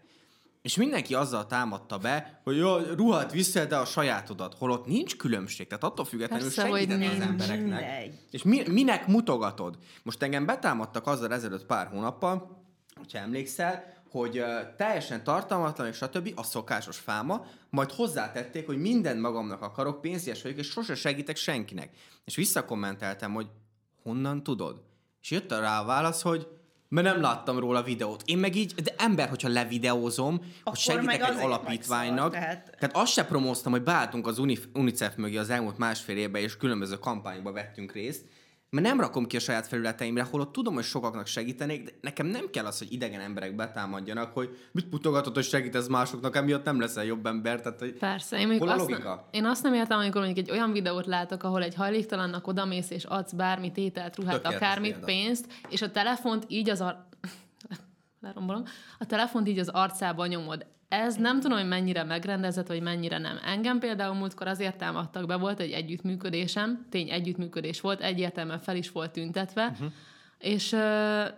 És 0.64 0.76
mindenki 0.76 1.14
azzal 1.14 1.48
támadta 1.48 1.98
be, 1.98 2.42
hogy 2.44 2.58
jó, 2.58 2.78
ruhát 2.78 3.32
viszel, 3.32 3.68
de 3.68 3.76
a 3.76 3.86
sajátodat, 3.86 4.54
holott 4.54 4.86
nincs 4.86 5.18
különbség. 5.18 5.68
Tehát 5.68 5.84
attól 5.84 6.06
függetlenül 6.06 6.46
Persze, 6.46 6.68
hogy 6.68 6.80
segített 6.80 7.12
az 7.12 7.20
embereknek. 7.20 7.62
Mindegy. 7.62 8.20
És 8.32 8.44
mi, 8.44 8.64
minek 8.68 9.08
mutogatod? 9.08 9.78
Most 10.04 10.22
engem 10.22 10.46
betámadtak 10.46 11.08
azzal 11.08 11.34
ezelőtt 11.34 11.66
pár 11.66 11.88
hónappal, 11.88 12.66
hogyha 12.96 13.18
emlékszel, 13.18 13.94
hogy 14.10 14.40
uh, 14.40 14.76
teljesen 14.78 15.24
tartalmatlan, 15.24 15.88
és 15.88 15.96
stb. 15.96 16.32
a 16.36 16.44
szokásos 16.44 16.98
fáma, 16.98 17.46
majd 17.70 17.92
hozzátették, 17.92 18.66
hogy 18.66 18.78
mindent 18.78 19.22
magamnak 19.22 19.62
akarok, 19.62 20.02
pénzes 20.02 20.42
vagyok, 20.42 20.58
és 20.58 20.68
sose 20.68 20.96
segítek 20.96 21.36
senkinek. 21.36 21.90
És 22.26 22.36
visszakommenteltem, 22.36 23.34
hogy 23.34 23.48
honnan 24.04 24.44
tudod? 24.44 24.82
És 25.22 25.32
jött 25.32 25.52
rá 25.52 25.82
a 25.82 25.86
válasz, 25.86 26.22
hogy 26.22 26.48
mert 26.94 27.08
nem 27.08 27.22
láttam 27.22 27.60
róla 27.60 27.84
videót. 27.84 28.22
Én 28.26 28.38
meg 28.38 28.56
így, 28.56 28.74
de 28.74 28.94
ember, 28.98 29.30
hogyha 29.30 29.50
levideózom, 29.50 30.38
hogy 30.38 30.48
Akkor 30.64 30.78
segítek 30.78 31.06
meg 31.06 31.22
egy 31.22 31.44
alapítványnak. 31.44 32.32
szar, 32.34 32.42
tehát- 32.42 32.76
tehát 32.80 32.96
azt 32.96 33.12
se 33.12 33.26
promóztam, 33.26 33.72
hogy 33.72 33.84
beálltunk 33.84 34.28
az 34.28 34.40
Uni- 34.40 34.60
UNICEF 34.74 35.16
mögé 35.16 35.38
az 35.38 35.50
elmúlt 35.50 35.78
másfél 35.78 36.18
évben, 36.18 36.42
és 36.42 36.58
különböző 36.58 36.96
kampányokba 37.00 37.52
vettünk 37.52 37.92
részt, 37.92 38.26
mert 38.74 38.86
nem 38.86 39.00
rakom 39.00 39.26
ki 39.26 39.36
a 39.36 39.40
saját 39.40 39.68
felületeimre, 39.68 40.24
holott 40.24 40.52
tudom, 40.52 40.74
hogy 40.74 40.84
sokaknak 40.84 41.28
segítenék, 41.28 41.84
de 41.84 41.92
nekem 42.02 42.26
nem 42.26 42.50
kell 42.50 42.66
az, 42.66 42.78
hogy 42.78 42.92
idegen 42.92 43.20
emberek 43.20 43.56
betámadjanak, 43.56 44.34
hogy 44.34 44.58
mit 44.72 44.92
mutogatod, 44.92 45.34
hogy 45.34 45.44
segítesz 45.44 45.88
másoknak, 45.88 46.36
emiatt 46.36 46.66
nem 46.66 46.80
leszel 46.80 47.04
jobb 47.04 47.26
ember. 47.26 47.62
Tehát, 47.62 47.80
hogy 47.80 47.94
Persze, 47.94 48.40
én, 48.40 48.58
Hol 48.58 48.70
a 48.70 48.74
azt, 48.74 48.90
logika? 48.90 49.28
ne, 49.32 49.38
én 49.38 49.46
azt 49.46 49.64
nem 49.64 49.74
értem, 49.74 50.00
amikor 50.00 50.22
mondjuk 50.22 50.48
egy 50.48 50.54
olyan 50.54 50.72
videót 50.72 51.06
látok, 51.06 51.44
ahol 51.44 51.64
egy 51.64 51.76
hajléktalannak 51.76 52.48
odamész 52.48 52.90
és 52.90 53.04
adsz 53.04 53.32
bármit, 53.32 53.78
ételt, 53.78 54.16
ruhát, 54.16 54.34
Tökéletes 54.36 54.62
akármit, 54.62 54.92
példa. 54.92 55.06
pénzt, 55.06 55.46
és 55.70 55.82
a 55.82 55.92
telefont 55.92 56.46
így 56.48 56.70
az 56.70 56.82
ar... 56.82 57.08
lerombolom, 58.22 58.64
a 59.00 59.06
telefont 59.06 59.48
így 59.48 59.60
az 59.60 59.70
arcába 59.70 60.26
nyomod. 60.26 60.66
Ez 61.02 61.16
nem 61.16 61.40
tudom, 61.40 61.58
hogy 61.58 61.68
mennyire 61.68 62.04
megrendezett, 62.04 62.68
vagy 62.68 62.82
mennyire 62.82 63.18
nem. 63.18 63.40
Engem 63.46 63.80
például 63.80 64.14
múltkor 64.14 64.48
azért 64.48 64.78
támadtak 64.78 65.26
be, 65.26 65.36
volt 65.36 65.60
egy 65.60 65.72
együttműködésem, 65.72 66.86
tény 66.90 67.10
együttműködés 67.10 67.82
volt, 67.82 68.02
egyértelműen 68.02 68.60
fel 68.60 68.76
is 68.76 68.92
volt 68.92 69.12
tüntetve, 69.12 69.66
uh-huh. 69.66 69.92
és 70.40 70.72
uh, 70.72 70.80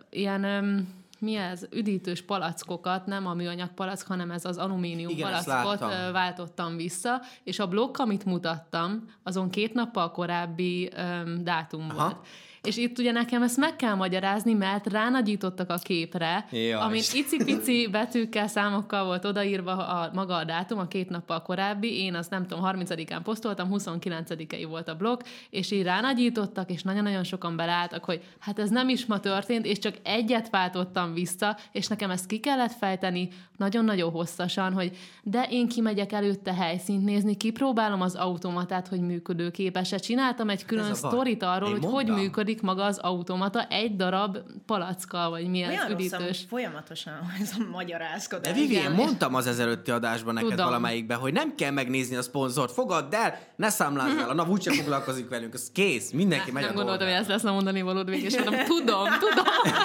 ilyen, 0.10 0.44
um, 0.44 1.04
mi 1.20 1.36
ez, 1.36 1.68
üdítős 1.72 2.22
palackokat, 2.22 3.06
nem 3.06 3.28
a 3.28 3.34
műanyag 3.34 3.70
palack, 3.74 4.08
hanem 4.08 4.32
ez 4.32 4.46
az 4.46 4.58
alumínium 4.58 5.12
Igen, 5.12 5.32
palackot 5.32 5.80
váltottam 6.12 6.76
vissza, 6.76 7.22
és 7.44 7.60
a 7.60 7.68
blokk, 7.68 7.98
amit 7.98 8.26
mutattam, 8.26 9.06
azon 9.24 9.50
két 9.50 9.74
nappal 9.74 10.12
korábbi 10.12 10.92
um, 10.98 11.44
dátum 11.44 11.86
Aha. 11.90 11.98
volt. 12.00 12.28
És 12.66 12.78
itt 12.78 13.00
ugye 13.00 13.12
nekem 13.12 13.44
ezt 13.44 13.58
meg 13.58 13.76
kell 13.76 13.94
magyarázni, 13.94 14.54
mert 14.54 14.88
ránagyítottak 14.88 15.70
a 15.70 15.78
képre, 15.78 16.46
Jaj. 16.52 16.72
amin 16.72 17.02
icipici 17.14 17.88
betűkkel, 17.92 18.48
számokkal 18.48 19.06
volt 19.06 19.26
odaírva 19.26 19.72
a, 19.72 20.10
maga 20.14 20.36
a 20.36 20.44
dátum, 20.44 20.80
a 20.80 20.88
két 20.88 21.10
nappal 21.10 21.42
korábbi. 21.42 22.04
Én 22.04 22.16
azt 22.16 22.30
nem 22.30 22.46
tudom, 22.48 22.64
30-án 22.66 23.20
posztoltam, 23.24 23.70
29-ei 23.72 24.66
volt 24.70 24.88
a 24.88 24.96
blokk, 24.96 25.22
és 25.50 25.72
így 25.72 25.84
ránagyítottak, 25.84 26.72
és 26.72 26.82
nagyon-nagyon 26.82 27.24
sokan 27.24 27.56
beleálltak, 27.56 28.06
hogy 28.06 28.22
hát 28.40 28.60
ez 28.60 28.70
nem 28.70 28.90
is 28.90 29.06
ma 29.06 29.20
történt, 29.20 29.66
és 29.66 29.80
csak 29.80 29.96
egyet 30.04 30.50
váltottam 30.50 31.14
vissza, 31.14 31.58
és 31.72 31.88
nekem 31.88 32.10
ezt 32.10 32.26
ki 32.26 32.40
kellett 32.40 32.74
fejteni 32.74 33.30
nagyon-nagyon 33.58 34.12
hosszasan, 34.12 34.74
hogy 34.74 34.98
de 35.24 35.48
én 35.50 35.68
kimegyek 35.68 36.12
előtte 36.12 36.54
helyszínt 36.54 37.04
nézni, 37.06 37.38
kipróbálom 37.38 38.02
az 38.02 38.16
automatát, 38.16 38.88
hogy 38.88 39.00
működőképes-e. 39.02 39.98
Csináltam 39.98 40.50
egy 40.50 40.66
külön 40.66 40.84
a 40.84 40.88
baj. 40.88 40.96
sztorit 40.96 41.44
arról, 41.44 41.70
Én 41.70 41.74
hogy 41.74 41.84
mondtam. 41.92 42.14
hogy 42.16 42.24
működik 42.24 42.55
maga 42.62 42.84
az 42.84 42.98
automata 42.98 43.68
egy 43.70 43.96
darab 43.96 44.38
palackkal, 44.66 45.30
vagy 45.30 45.48
mi 45.48 45.66
Olyan 45.66 45.88
rossz, 45.88 45.90
üdítős. 45.92 46.46
folyamatosan 46.50 47.14
ez 47.42 47.52
a 47.60 47.64
magyarázkodás. 47.72 48.54
De 48.54 48.60
Vivi, 48.60 48.76
én 48.76 48.92
mondtam 48.92 49.36
az 49.36 49.48
ezelőtti 49.48 49.92
adásban 49.92 50.34
neked 50.34 50.50
Tudom. 50.50 50.66
valamelyikben, 50.66 51.18
hogy 51.18 51.34
nem 51.34 51.56
kell 51.56 51.72
megnézni 51.72 52.16
a 52.16 52.22
szponzort, 52.22 52.72
fogadd 52.72 53.16
el, 53.16 53.40
ne 53.56 53.70
számlázz 53.70 54.18
el, 54.18 54.30
a 54.30 54.34
NAV 54.34 54.50
úgyse 54.50 54.74
foglalkozik 54.74 55.30
velünk, 55.30 55.54
ez 55.54 55.72
kész, 55.74 56.12
mindenki 56.12 56.52
megy 56.52 56.64
nem 56.64 56.72
a 56.72 56.76
gondoltam, 56.76 57.08
hogy 57.08 57.16
dolgára. 57.16 57.34
ezt 57.34 57.44
lesz 57.44 57.52
a 57.52 57.54
mondani 57.54 57.82
valód 57.82 58.10
végig, 58.10 58.26
és 58.26 58.36
mondom, 58.36 58.64
tudom, 58.66 59.08
tudom. 59.20 59.46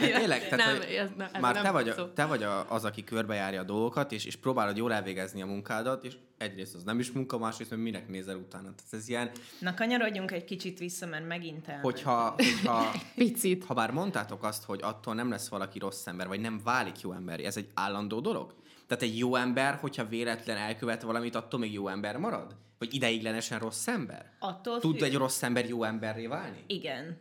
De 0.00 0.18
tényleg, 0.18 0.48
tehát, 0.48 0.66
nem, 0.66 0.76
hogy 0.76 0.94
ez, 0.94 1.08
nem, 1.16 1.28
ez 1.32 1.40
már 1.40 1.54
nem 1.54 1.62
te 1.62 1.70
vagy, 1.70 1.88
a, 1.88 2.12
te 2.12 2.24
vagy 2.24 2.42
a, 2.42 2.70
az, 2.72 2.84
aki 2.84 3.04
körbejárja 3.04 3.60
a 3.60 3.64
dolgokat, 3.64 4.12
és, 4.12 4.24
és 4.24 4.36
próbálod 4.36 4.76
jól 4.76 4.92
elvégezni 4.92 5.42
a 5.42 5.46
munkádat, 5.46 6.04
és 6.04 6.16
egyrészt 6.38 6.74
az 6.74 6.82
nem 6.82 6.98
is 6.98 7.12
munka, 7.12 7.38
másrészt 7.38 7.70
meg 7.70 7.78
minek 7.78 8.08
nézel 8.08 8.36
utána. 8.36 8.62
Tehát 8.74 8.92
ez 8.92 9.08
ilyen, 9.08 9.30
Na 9.60 9.74
kanyarodjunk 9.74 10.30
egy 10.30 10.44
kicsit 10.44 10.78
vissza, 10.78 11.06
mert 11.06 11.26
megint 11.26 11.68
el. 11.68 11.80
hogyha, 11.80 12.34
hogyha 12.36 12.90
Picit. 13.14 13.64
ha 13.64 13.74
bár 13.74 13.90
mondtátok 13.90 14.42
azt, 14.44 14.64
hogy 14.64 14.80
attól 14.82 15.14
nem 15.14 15.30
lesz 15.30 15.48
valaki 15.48 15.78
rossz 15.78 16.06
ember, 16.06 16.26
vagy 16.26 16.40
nem 16.40 16.60
válik 16.64 17.00
jó 17.00 17.12
ember, 17.12 17.40
ez 17.40 17.56
egy 17.56 17.68
állandó 17.74 18.20
dolog? 18.20 18.54
Tehát 18.86 19.02
egy 19.02 19.18
jó 19.18 19.34
ember, 19.36 19.74
hogyha 19.74 20.06
véletlen 20.06 20.56
elkövet 20.56 21.02
valamit, 21.02 21.34
attól 21.34 21.60
még 21.60 21.72
jó 21.72 21.88
ember 21.88 22.16
marad? 22.16 22.56
Vagy 22.78 22.94
ideiglenesen 22.94 23.58
rossz 23.58 23.86
ember? 23.86 24.30
Attól 24.38 24.80
Tud 24.80 24.96
függ. 24.98 25.02
egy 25.02 25.14
rossz 25.14 25.42
ember 25.42 25.68
jó 25.68 25.82
emberré 25.84 26.26
válni? 26.26 26.64
Igen. 26.66 27.16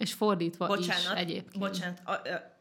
És 0.00 0.12
fordítva 0.12 0.66
Bocsánat, 0.66 1.02
is 1.02 1.20
egyébként. 1.20 1.58
bocsánat. 1.58 2.02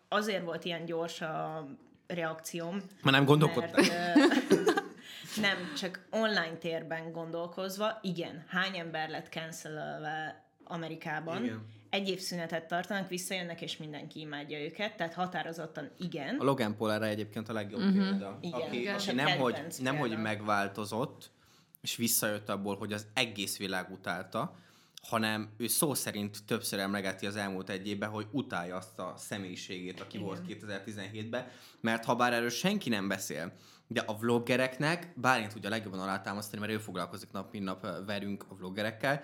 Azért 0.08 0.44
volt 0.44 0.66
ilyen 0.66 0.86
gyors 0.86 1.22
a 1.22 1.68
reakcióm, 2.08 2.82
Már 3.04 3.14
nem 3.14 3.40
ö, 3.42 3.46
nem, 5.42 5.74
csak 5.78 6.08
online 6.10 6.58
térben 6.60 7.12
gondolkozva, 7.12 8.00
igen, 8.02 8.44
hány 8.48 8.78
ember 8.78 9.10
lett 9.10 9.28
cancelelve 9.28 10.44
Amerikában, 10.64 11.44
Igen. 11.44 11.66
egy 11.90 12.10
év 12.10 12.20
szünetet 12.20 12.68
tartanak, 12.68 13.10
visszajönnek, 13.10 13.62
és 13.62 13.78
mindenki 13.78 14.20
imádja 14.20 14.60
őket, 14.60 14.96
tehát 14.96 15.14
határozottan 15.14 15.90
igen. 15.98 16.36
A 16.40 16.44
Logan 16.44 16.76
Paul 16.76 16.94
erre 16.94 17.06
egyébként 17.06 17.50
a 17.50 17.54
legjobb 17.54 17.82
uh-huh. 17.82 18.10
példa. 18.10 18.38
Igen, 18.42 18.62
aki, 18.62 18.80
igen. 18.80 18.96
aki 18.96 19.12
nem, 19.12 19.38
hogy, 19.40 19.62
nem 19.82 19.98
hogy 19.98 20.18
megváltozott, 20.18 21.32
és 21.82 21.96
visszajött 21.96 22.50
abból, 22.50 22.78
hogy 22.78 22.94
az 22.94 23.08
egész 23.14 23.58
világ 23.58 23.92
utálta, 23.92 24.56
hanem 25.02 25.50
ő 25.58 25.68
szó 25.68 25.94
szerint 25.94 26.46
többször 26.46 26.80
emlegeti 26.80 27.26
az 27.26 27.36
elmúlt 27.36 27.70
egy 27.70 27.88
évben, 27.88 28.10
hogy 28.10 28.28
utálja 28.32 28.76
azt 28.76 29.00
a 29.00 29.14
személyiségét, 29.18 30.00
aki 30.00 30.16
Igen. 30.16 30.28
volt 30.28 30.42
2017-ben, 30.48 31.48
mert 31.82 32.06
ha 32.06 32.16
bár 32.16 32.34
erről 32.34 32.50
senki 32.50 32.90
nem 32.90 33.08
beszél, 33.08 33.54
de 33.88 34.02
a 34.02 34.14
vloggereknek, 34.14 35.14
Bálint 35.16 35.54
tudja 35.54 35.70
legjobban 35.70 36.00
alátámasztani, 36.00 36.62
mert 36.62 36.74
ő 36.74 36.78
foglalkozik 36.78 37.32
nap, 37.32 37.52
mint 37.52 37.64
nap 37.64 38.06
velünk 38.06 38.46
a 38.50 38.56
vloggerekkel, 38.56 39.24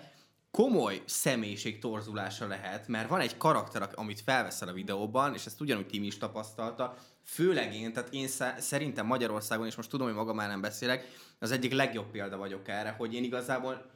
komoly 0.50 1.02
személyiség 1.04 1.78
torzulása 1.78 2.46
lehet, 2.46 2.88
mert 2.88 3.08
van 3.08 3.20
egy 3.20 3.36
karakter, 3.36 3.88
amit 3.94 4.20
felveszel 4.20 4.68
a 4.68 4.72
videóban, 4.72 5.34
és 5.34 5.46
ezt 5.46 5.60
ugyanúgy 5.60 5.86
Timi 5.86 6.06
is 6.06 6.18
tapasztalta, 6.18 6.96
főleg 7.24 7.74
én, 7.74 7.92
tehát 7.92 8.12
én 8.12 8.28
sze- 8.28 8.60
szerintem 8.60 9.06
Magyarországon, 9.06 9.66
és 9.66 9.74
most 9.74 9.90
tudom, 9.90 10.06
hogy 10.06 10.16
magam 10.16 10.36
nem 10.36 10.60
beszélek, 10.60 11.04
az 11.38 11.50
egyik 11.50 11.72
legjobb 11.72 12.10
példa 12.10 12.36
vagyok 12.36 12.68
erre, 12.68 12.90
hogy 12.90 13.14
én 13.14 13.24
igazából 13.24 13.95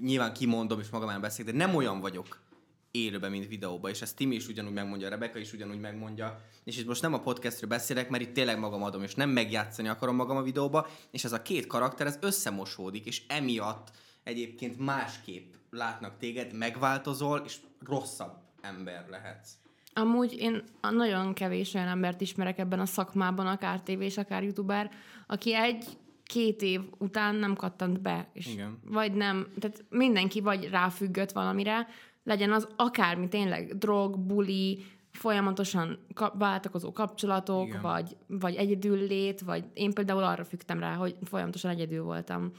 nyilván 0.00 0.32
kimondom, 0.32 0.80
és 0.80 0.88
magam 0.88 1.08
nem 1.08 1.20
beszélek, 1.20 1.52
de 1.52 1.58
nem 1.66 1.74
olyan 1.74 2.00
vagyok 2.00 2.42
élőben, 2.90 3.30
mint 3.30 3.48
videóban, 3.48 3.90
és 3.90 4.02
ezt 4.02 4.16
Timi 4.16 4.34
is 4.34 4.48
ugyanúgy 4.48 4.72
megmondja, 4.72 5.08
Rebeka 5.08 5.38
is 5.38 5.52
ugyanúgy 5.52 5.80
megmondja, 5.80 6.40
és 6.64 6.78
itt 6.78 6.86
most 6.86 7.02
nem 7.02 7.14
a 7.14 7.20
podcastről 7.20 7.70
beszélek, 7.70 8.08
mert 8.08 8.22
itt 8.22 8.34
tényleg 8.34 8.58
magam 8.58 8.82
adom, 8.82 9.02
és 9.02 9.14
nem 9.14 9.30
megjátszani 9.30 9.88
akarom 9.88 10.16
magam 10.16 10.36
a 10.36 10.42
videóba, 10.42 10.86
és 11.10 11.24
ez 11.24 11.32
a 11.32 11.42
két 11.42 11.66
karakter, 11.66 12.06
ez 12.06 12.18
összemosódik, 12.20 13.06
és 13.06 13.22
emiatt 13.28 13.90
egyébként 14.22 14.78
másképp 14.78 15.52
látnak 15.70 16.18
téged, 16.18 16.52
megváltozol, 16.52 17.42
és 17.44 17.56
rosszabb 17.86 18.32
ember 18.60 19.06
lehetsz. 19.10 19.52
Amúgy 19.92 20.36
én 20.38 20.64
nagyon 20.80 21.34
kevés 21.34 21.74
olyan 21.74 21.88
embert 21.88 22.20
ismerek 22.20 22.58
ebben 22.58 22.80
a 22.80 22.86
szakmában, 22.86 23.46
akár 23.46 23.82
tévés, 23.82 24.16
akár 24.16 24.42
youtuber, 24.42 24.90
aki 25.26 25.54
egy 25.54 25.84
két 26.24 26.62
év 26.62 26.80
után 26.98 27.34
nem 27.34 27.54
kattant 27.54 28.00
be. 28.00 28.30
És 28.32 28.46
Igen. 28.46 28.78
Vagy 28.84 29.12
nem, 29.12 29.46
tehát 29.58 29.84
mindenki 29.90 30.40
vagy 30.40 30.68
ráfüggött 30.68 31.32
valamire, 31.32 31.86
legyen 32.22 32.52
az 32.52 32.68
akármi 32.76 33.28
tényleg, 33.28 33.78
drog, 33.78 34.18
buli, 34.18 34.84
folyamatosan 35.12 35.98
váltakozó 36.32 36.92
kapcsolatok, 36.92 37.66
Igen. 37.66 37.80
vagy, 37.80 38.16
vagy 38.26 38.54
egyedül 38.54 39.06
lét, 39.06 39.40
vagy 39.40 39.64
én 39.74 39.92
például 39.92 40.22
arra 40.22 40.44
függtem 40.44 40.78
rá, 40.78 40.94
hogy 40.94 41.16
folyamatosan 41.22 41.70
egyedül 41.70 42.02
voltam. 42.02 42.50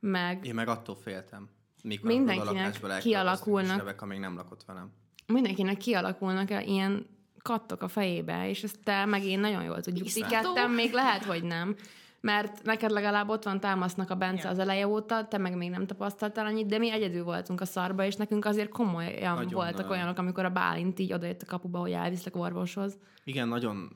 Meg 0.00 0.44
Én 0.44 0.54
meg 0.54 0.68
attól 0.68 0.94
féltem. 0.94 1.48
Mikor 1.82 2.10
Mindenkinek 2.10 2.98
kialakulnak. 3.00 3.70
És 3.70 3.76
Rebeka 3.76 4.06
még 4.06 4.18
nem 4.18 4.34
lakott 4.36 4.64
velem. 4.64 4.92
mindenkinek 5.26 5.76
kialakulnak 5.76 6.50
-e 6.50 6.62
ilyen 6.62 7.06
kattok 7.42 7.82
a 7.82 7.88
fejébe, 7.88 8.48
és 8.48 8.62
ezt 8.62 8.78
te 8.84 9.04
meg 9.04 9.24
én 9.24 9.40
nagyon 9.40 9.62
jól 9.62 9.80
tudjuk. 9.80 10.28
Ketten 10.28 10.70
még 10.70 10.92
lehet, 10.92 11.24
hogy 11.24 11.42
nem. 11.42 11.76
Mert 12.26 12.62
neked 12.62 12.90
legalább 12.90 13.28
ott 13.28 13.44
van 13.44 13.60
támasznak 13.60 14.10
a 14.10 14.14
Bence 14.14 14.44
Ja. 14.44 14.50
az 14.50 14.58
eleje 14.58 14.86
óta, 14.86 15.28
te 15.28 15.38
meg 15.38 15.56
még 15.56 15.70
nem 15.70 15.86
tapasztaltál 15.86 16.46
annyit, 16.46 16.66
de 16.66 16.78
mi 16.78 16.90
egyedül 16.90 17.24
voltunk 17.24 17.60
a 17.60 17.64
szarba, 17.64 18.04
és 18.04 18.16
nekünk 18.16 18.44
azért 18.44 18.68
komolyan 18.68 19.34
Nagyon, 19.34 19.52
voltak 19.52 19.86
ö, 19.86 19.92
olyanok, 19.92 20.18
amikor 20.18 20.44
a 20.44 20.50
Bálint 20.50 20.98
így 20.98 21.12
odajött 21.12 21.42
a 21.42 21.46
kapuba, 21.46 21.78
hogy 21.78 21.92
elviszlek 21.92 22.36
orvoshoz. 22.36 22.98
Igen, 23.24 23.48
nagyon 23.48 23.90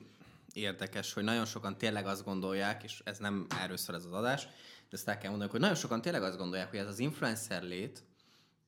érdekes, 0.53 1.13
hogy 1.13 1.23
nagyon 1.23 1.45
sokan 1.45 1.77
tényleg 1.77 2.05
azt 2.05 2.25
gondolják, 2.25 2.83
és 2.83 3.01
ez 3.05 3.17
nem 3.17 3.45
erről 3.61 3.77
szól 3.77 3.95
ez 3.95 4.05
az 4.05 4.13
adás, 4.13 4.43
de 4.89 4.97
ezt 4.97 5.07
el 5.07 5.17
kell 5.17 5.29
mondani, 5.29 5.51
hogy 5.51 5.59
nagyon 5.59 5.75
sokan 5.75 6.01
tényleg 6.01 6.23
azt 6.23 6.37
gondolják, 6.37 6.69
hogy 6.69 6.79
ez 6.79 6.87
az 6.87 6.99
influencer 6.99 7.63
lét, 7.63 8.03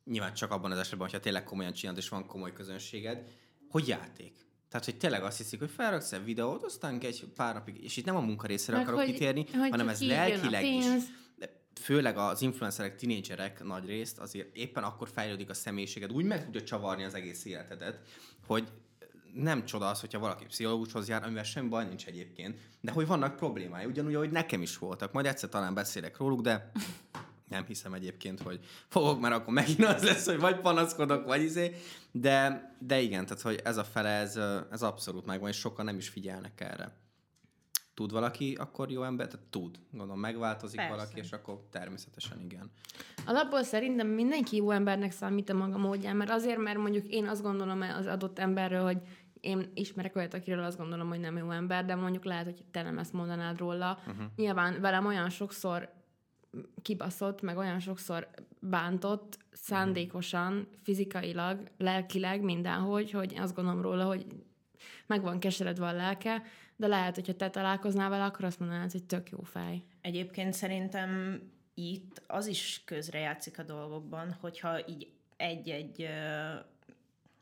nyilván 0.06 0.34
csak 0.34 0.52
abban 0.52 0.72
az 0.72 0.78
esetben, 0.78 1.02
hogyha 1.02 1.20
tényleg 1.20 1.44
komolyan 1.44 1.74
csinálod, 1.74 2.00
és 2.00 2.10
van 2.10 2.26
komoly 2.26 2.54
közönséged, 2.54 3.24
hogy 3.70 3.88
játék. 3.88 4.34
Tehát, 4.74 4.88
hogy 4.88 4.98
tényleg 4.98 5.24
azt 5.24 5.38
hiszik, 5.38 5.60
hogy 5.60 5.70
felraksz 5.70 6.12
egy 6.12 6.24
videót, 6.24 6.64
aztán 6.64 7.00
egy 7.02 7.26
pár 7.36 7.54
napig, 7.54 7.84
és 7.84 7.98
itt 7.98 8.06
nem 8.06 8.16
a 8.16 8.20
munka 8.20 8.48
részére 8.48 8.78
akarok 8.80 9.00
hogy- 9.00 9.10
kitérni, 9.10 9.46
hogy 9.52 9.70
hanem 9.70 9.90
ez 9.90 10.02
lelkileg 10.02 10.66
is. 10.66 10.86
De 11.36 11.62
főleg 11.82 12.18
az 12.18 12.42
influencerek, 12.42 12.96
tinédzserek 12.96 13.64
nagy 13.64 13.86
részt 13.86 14.20
azért 14.20 14.56
éppen 14.56 14.84
akkor 14.84 15.10
fejlődik 15.14 15.50
a 15.50 15.54
személyiséged, 15.54 16.12
úgy 16.12 16.26
meg 16.26 16.44
tudja 16.46 16.64
csavarni 16.64 17.04
az 17.04 17.14
egész 17.14 17.46
életedet, 17.46 18.00
hogy 18.48 18.68
nem 19.34 19.66
csoda 19.66 19.90
az, 19.90 20.00
hogyha 20.00 20.20
valaki 20.20 20.46
pszichológushoz 20.46 21.08
jár, 21.08 21.24
amivel 21.24 21.44
semmi 21.44 21.70
baj 21.70 21.86
nincs 21.86 22.06
egyébként, 22.06 22.60
de 22.82 22.92
hogy 22.92 23.08
vannak 23.08 23.36
problémái, 23.36 23.86
ugyanúgy, 23.86 24.16
ahogy 24.16 24.32
nekem 24.32 24.62
is 24.62 24.78
voltak. 24.78 25.12
Majd 25.12 25.26
egyszer 25.26 25.50
talán 25.50 25.74
beszélek 25.74 26.18
róluk, 26.18 26.42
de 26.42 26.72
Nem 27.54 27.66
hiszem 27.66 27.94
egyébként, 27.94 28.42
hogy 28.42 28.60
fogok, 28.88 29.20
mert 29.20 29.34
akkor 29.34 29.54
megint 29.54 29.84
az 29.86 30.04
lesz, 30.04 30.26
hogy 30.26 30.40
vagy 30.40 30.60
panaszkodok, 30.60 31.26
vagy 31.26 31.42
izé, 31.42 31.76
de, 32.12 32.70
de 32.80 33.00
igen, 33.00 33.26
tehát 33.26 33.42
hogy 33.42 33.60
ez 33.64 33.78
a 33.78 33.84
fele, 33.84 34.10
ez, 34.10 34.40
ez 34.72 34.82
abszolút 34.82 35.26
megvan, 35.26 35.50
és 35.50 35.58
sokan 35.58 35.86
nem 35.86 35.98
is 35.98 36.10
figyelnek 36.10 36.62
erre. 36.62 37.02
Tud 37.94 38.12
valaki 38.12 38.56
akkor 38.60 38.92
jó 38.92 39.04
ember? 39.04 39.28
Tehát 39.28 39.46
tud. 39.46 39.80
Gondolom 39.92 40.20
megváltozik 40.20 40.80
Persze. 40.80 40.96
valaki, 40.96 41.20
és 41.20 41.32
akkor 41.32 41.60
természetesen 41.72 42.40
igen. 42.42 42.72
Alapból 43.26 43.64
szerintem 43.64 44.08
mindenki 44.08 44.56
jó 44.56 44.72
embernek 44.72 45.12
számít 45.12 45.50
a 45.50 45.54
maga 45.54 45.78
módján, 45.78 46.16
mert 46.16 46.32
azért, 46.32 46.58
mert 46.58 46.78
mondjuk 46.78 47.08
én 47.08 47.28
azt 47.28 47.42
gondolom 47.42 47.82
az 47.82 48.06
adott 48.06 48.40
emberről, 48.40 48.84
hogy 48.84 48.98
én 49.40 49.72
ismerek 49.74 50.16
olyat, 50.16 50.34
akiről 50.34 50.64
azt 50.64 50.78
gondolom, 50.78 51.08
hogy 51.08 51.20
nem 51.20 51.38
jó 51.38 51.52
ember, 51.52 51.86
de 51.86 51.96
mondjuk 51.96 52.26
lehet, 52.26 52.44
hogy 52.44 52.64
te 52.72 52.82
nem 52.82 52.98
ezt 52.98 53.14
mondanád 53.14 53.58
róla. 53.58 54.00
Uh-huh. 54.08 54.26
Nyilván 54.36 54.82
velem 54.82 55.06
olyan 55.06 55.30
sokszor 55.30 55.90
kibaszott, 56.82 57.42
meg 57.42 57.58
olyan 57.58 57.80
sokszor 57.80 58.30
bántott, 58.60 59.38
szándékosan, 59.52 60.68
fizikailag, 60.84 61.72
lelkileg, 61.78 62.42
mindenhogy, 62.42 63.12
hogy 63.12 63.36
azt 63.38 63.56
gondolom 63.56 63.82
róla, 63.82 64.06
hogy 64.06 64.26
meg 65.06 65.22
van 65.22 65.40
keseredve 65.40 65.88
a 65.88 65.92
lelke, 65.92 66.44
de 66.76 66.88
lehet, 66.88 67.16
hogyha 67.16 67.36
te 67.36 67.50
találkoznál 67.50 68.10
vele, 68.10 68.24
akkor 68.24 68.46
azt 68.46 68.60
mondanád, 68.60 68.92
hogy 68.92 69.04
tök 69.04 69.30
jó 69.30 69.42
fej. 69.42 69.84
Egyébként 70.02 70.54
szerintem 70.54 71.42
itt 71.74 72.22
az 72.28 72.48
is 72.48 72.82
közrejátszik 72.86 73.60
a 73.60 73.64
dolgokban, 73.64 74.34
hogyha 74.42 74.88
így 74.88 75.12
egy-egy... 75.38 76.02
ö, 76.02 76.54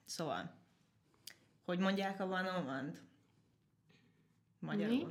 Szóval, 0.06 0.54
hogy 1.66 1.80
mondják 1.80 2.20
a 2.20 2.28
van 2.28 2.46
on 2.46 2.98
Magyarul. 4.60 4.96
Mi? 4.96 5.06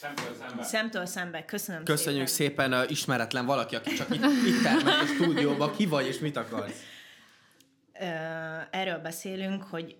Szemtől 0.00 0.34
szembe. 0.38 0.62
Szemtől 0.62 1.06
szembe. 1.06 1.44
Köszönöm 1.44 1.84
Köszönjük 1.84 2.26
szépen. 2.26 2.66
szépen, 2.68 2.84
uh, 2.84 2.90
ismeretlen 2.90 3.46
valaki, 3.46 3.76
aki 3.76 3.94
csak 3.94 4.14
itt, 4.14 4.24
itt 4.24 4.62
termelt 4.62 5.02
a 5.02 5.06
stúdióba, 5.06 5.70
ki 5.70 5.86
vagy 5.86 6.06
és 6.06 6.18
mit 6.18 6.36
akarsz? 6.36 6.82
Ö, 8.00 8.04
erről 8.70 8.98
beszélünk, 8.98 9.62
hogy 9.62 9.96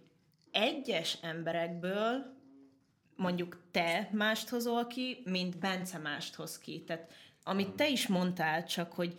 egyes 0.51 1.19
emberekből 1.23 2.35
mondjuk 3.17 3.59
te 3.71 4.09
mást 4.13 4.49
hozol 4.49 4.87
ki, 4.87 5.23
mint 5.25 5.59
Bence 5.59 5.99
mást 5.99 6.35
hoz 6.35 6.59
ki. 6.59 6.85
Tehát 6.87 7.13
amit 7.45 7.71
te 7.71 7.89
is 7.89 8.07
mondtál, 8.07 8.65
csak 8.65 8.93
hogy 8.93 9.15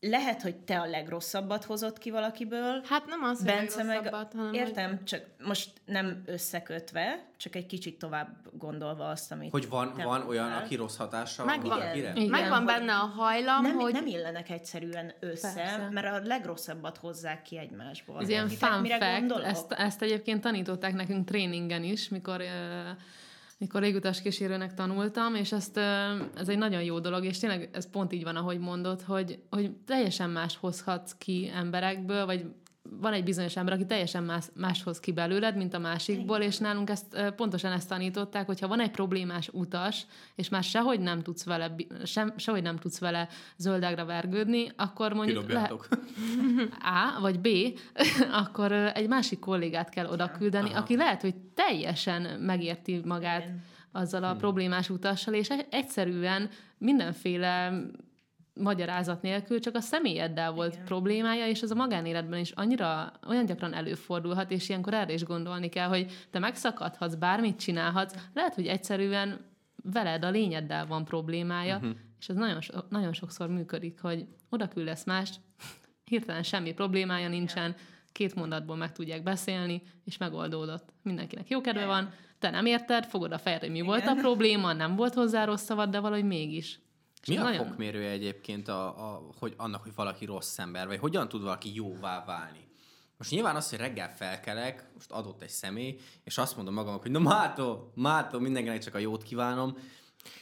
lehet, 0.00 0.42
hogy 0.42 0.56
te 0.56 0.80
a 0.80 0.86
legrosszabbat 0.86 1.64
hozott 1.64 1.98
ki 1.98 2.10
valakiből, 2.10 2.82
Hát 2.88 3.06
nem 3.06 3.22
az, 3.22 3.36
hogy 3.36 3.46
Bence 3.46 3.82
meg, 3.82 3.86
legrosszabbat, 3.86 4.32
hanem 4.32 4.52
értem, 4.52 5.04
csak 5.04 5.22
most 5.44 5.70
nem 5.84 6.22
összekötve, 6.26 7.26
csak 7.36 7.54
egy 7.54 7.66
kicsit 7.66 7.98
tovább 7.98 8.28
gondolva 8.52 9.08
azt, 9.08 9.32
amit 9.32 9.50
Hogy 9.50 9.68
van, 9.68 9.94
te 9.96 10.04
van 10.04 10.26
olyan, 10.28 10.52
aki 10.52 10.74
rossz 10.74 10.96
hatással 10.96 11.46
Meg 11.46 11.60
van 11.60 11.68
valakire? 11.68 12.12
Igen. 12.14 12.30
Megvan 12.30 12.56
hogy 12.56 12.66
benne 12.66 12.92
a 12.92 13.04
hajlam, 13.16 13.62
nem, 13.62 13.74
hogy... 13.74 13.92
nem 13.92 14.06
illenek 14.06 14.50
egyszerűen 14.50 15.12
össze, 15.20 15.52
Persze. 15.54 15.88
mert 15.92 16.06
a 16.06 16.26
legrosszabbat 16.26 16.96
hozzák 16.96 17.42
ki 17.42 17.58
egymásból. 17.58 18.20
Ez 18.20 18.28
ilyen 18.28 18.48
fun 18.48 18.84
fact, 18.84 19.44
ezt, 19.44 19.72
ezt 19.72 20.02
egyébként 20.02 20.40
tanították 20.40 20.94
nekünk 20.94 21.26
tréningen 21.26 21.82
is, 21.82 22.08
mikor, 22.08 22.40
uh, 22.40 22.46
mikor 23.58 23.80
légutas 23.80 24.22
kísérőnek 24.22 24.74
tanultam, 24.74 25.34
és 25.34 25.52
ezt, 25.52 25.76
ez 26.36 26.48
egy 26.48 26.58
nagyon 26.58 26.82
jó 26.82 26.98
dolog, 26.98 27.24
és 27.24 27.38
tényleg 27.38 27.68
ez 27.72 27.90
pont 27.90 28.12
így 28.12 28.24
van, 28.24 28.36
ahogy 28.36 28.58
mondod, 28.58 29.02
hogy, 29.02 29.38
hogy 29.50 29.70
teljesen 29.86 30.30
más 30.30 30.56
hozhatsz 30.56 31.12
ki 31.18 31.50
emberekből, 31.54 32.26
vagy 32.26 32.44
van 32.90 33.12
egy 33.12 33.24
bizonyos 33.24 33.56
ember, 33.56 33.74
aki 33.74 33.86
teljesen 33.86 34.22
más, 34.24 34.44
más 34.54 34.82
hoz 34.82 35.00
ki 35.00 35.12
belőled, 35.12 35.56
mint 35.56 35.74
a 35.74 35.78
másikból, 35.78 36.38
és 36.38 36.58
nálunk 36.58 36.90
ezt 36.90 37.32
pontosan 37.36 37.72
ezt 37.72 37.88
tanították, 37.88 38.46
hogyha 38.46 38.68
van 38.68 38.80
egy 38.80 38.90
problémás 38.90 39.48
utas, 39.52 40.06
és 40.34 40.48
már 40.48 40.62
sehogy 40.62 41.00
nem 41.00 41.22
tudsz 41.22 41.44
vele, 41.44 41.74
sem, 42.04 42.32
sehogy 42.36 42.62
nem 42.62 42.76
tudsz 42.76 42.98
vele 42.98 43.28
zöldágra 43.56 44.04
vergődni, 44.04 44.72
akkor 44.76 45.12
mondjuk 45.12 45.52
le. 45.52 45.70
A, 47.16 47.20
vagy 47.20 47.40
B, 47.40 47.48
akkor 48.44 48.72
egy 48.72 49.08
másik 49.08 49.38
kollégát 49.38 49.88
kell 49.88 50.06
oda 50.06 50.30
küldeni, 50.30 50.68
Aha. 50.70 50.78
aki 50.78 50.96
lehet, 50.96 51.20
hogy 51.20 51.34
teljesen 51.54 52.40
megérti 52.40 53.00
magát 53.04 53.42
Igen. 53.42 53.62
azzal 53.92 54.24
a 54.24 54.34
problémás 54.34 54.90
utassal, 54.90 55.34
és 55.34 55.48
egy- 55.48 55.66
egyszerűen 55.70 56.48
mindenféle 56.78 57.82
magyarázat 58.60 59.22
nélkül 59.22 59.60
csak 59.60 59.74
a 59.74 59.80
személyeddel 59.80 60.52
volt 60.52 60.72
Igen. 60.72 60.84
problémája, 60.84 61.46
és 61.46 61.60
ez 61.60 61.70
a 61.70 61.74
magánéletben 61.74 62.38
is 62.38 62.50
annyira, 62.50 63.12
olyan 63.28 63.44
gyakran 63.44 63.74
előfordulhat, 63.74 64.50
és 64.50 64.68
ilyenkor 64.68 64.94
erre 64.94 65.12
is 65.12 65.24
gondolni 65.24 65.68
kell, 65.68 65.88
hogy 65.88 66.26
te 66.30 66.38
megszakadhatsz, 66.38 67.14
bármit 67.14 67.58
csinálhatsz, 67.58 68.14
lehet, 68.34 68.54
hogy 68.54 68.66
egyszerűen 68.66 69.44
veled, 69.92 70.24
a 70.24 70.30
lényeddel 70.30 70.86
van 70.86 71.04
problémája, 71.04 71.76
uh-huh. 71.76 71.90
és 72.18 72.28
ez 72.28 72.36
nagyon, 72.36 72.60
so, 72.60 72.78
nagyon 72.88 73.12
sokszor 73.12 73.48
működik, 73.48 74.00
hogy 74.00 74.26
oda 74.50 74.68
küldesz 74.68 75.04
mást, 75.04 75.40
hirtelen 76.04 76.42
semmi 76.42 76.72
problémája 76.72 77.28
nincsen, 77.28 77.74
két 78.12 78.34
mondatból 78.34 78.76
meg 78.76 78.92
tudják 78.92 79.22
beszélni, 79.22 79.82
és 80.04 80.16
megoldódott. 80.16 80.92
Mindenkinek 81.02 81.48
jó 81.48 81.60
kedve 81.60 81.84
van, 81.84 82.12
te 82.38 82.50
nem 82.50 82.66
érted, 82.66 83.04
fogod 83.04 83.32
a 83.32 83.38
fejed, 83.38 83.60
hogy 83.60 83.70
mi 83.70 83.80
volt 83.80 84.06
a 84.06 84.14
probléma, 84.14 84.72
nem 84.72 84.96
volt 84.96 85.14
hozzá 85.14 85.44
rossz 85.44 85.62
szavad, 85.64 85.90
de 85.90 86.00
valahogy 86.00 86.24
mégis. 86.24 86.80
És 87.26 87.32
Mi 87.32 87.38
a 87.38 87.42
nagyon- 87.42 87.66
fokmérője 87.66 88.10
egyébként 88.10 88.68
a, 88.68 88.86
a, 89.12 89.30
hogy 89.38 89.54
annak, 89.56 89.82
hogy 89.82 89.94
valaki 89.94 90.24
rossz 90.24 90.58
ember, 90.58 90.86
vagy 90.86 90.98
hogyan 90.98 91.28
tud 91.28 91.42
valaki 91.42 91.74
jóvá 91.74 92.24
válni? 92.24 92.64
Most 93.18 93.30
nyilván 93.30 93.56
az, 93.56 93.70
hogy 93.70 93.78
reggel 93.78 94.14
felkelek, 94.14 94.90
most 94.94 95.10
adott 95.10 95.42
egy 95.42 95.48
személy, 95.48 95.98
és 96.24 96.38
azt 96.38 96.56
mondom 96.56 96.74
magamnak, 96.74 97.02
hogy 97.02 97.10
na 97.10 97.18
mátó, 97.18 97.92
mátó, 97.94 98.38
mindenkinek 98.38 98.82
csak 98.82 98.94
a 98.94 98.98
jót 98.98 99.22
kívánom, 99.22 99.76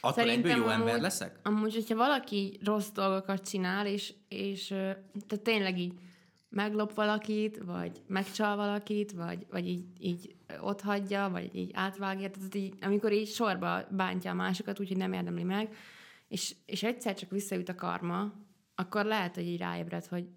attól 0.01 0.29
egyből 0.29 0.51
jó 0.55 0.67
ember 0.67 0.87
amúgy- 0.89 1.01
leszek? 1.01 1.39
Amúgy, 1.43 1.73
hogyha 1.73 1.95
valaki 1.95 2.59
rossz 2.63 2.89
dolgokat 2.89 3.47
csinál, 3.49 3.85
és, 3.87 4.13
és 4.27 4.67
tehát 4.67 5.43
tényleg 5.43 5.79
így 5.79 5.93
meglop 6.49 6.93
valakit, 6.93 7.61
vagy 7.65 8.01
megcsal 8.07 8.55
valakit, 8.55 9.11
vagy, 9.11 9.45
vagy 9.49 9.67
így, 9.67 9.85
így 9.99 10.35
ott 10.61 10.81
hagyja, 10.81 11.29
vagy 11.31 11.55
így 11.55 11.71
átvágja, 11.73 12.29
tehát 12.29 12.55
így, 12.55 12.73
amikor 12.81 13.11
így 13.11 13.27
sorba 13.27 13.81
bántja 13.89 14.31
a 14.31 14.33
másokat, 14.33 14.79
úgyhogy 14.79 14.97
nem 14.97 15.13
érdemli 15.13 15.43
meg, 15.43 15.75
és, 16.27 16.55
és 16.65 16.83
egyszer 16.83 17.15
csak 17.15 17.29
visszajut 17.29 17.69
a 17.69 17.75
karma, 17.75 18.33
akkor 18.75 19.05
lehet, 19.05 19.35
hogy 19.35 19.45
így 19.45 19.57
ráébred, 19.57 20.05
hogy 20.05 20.27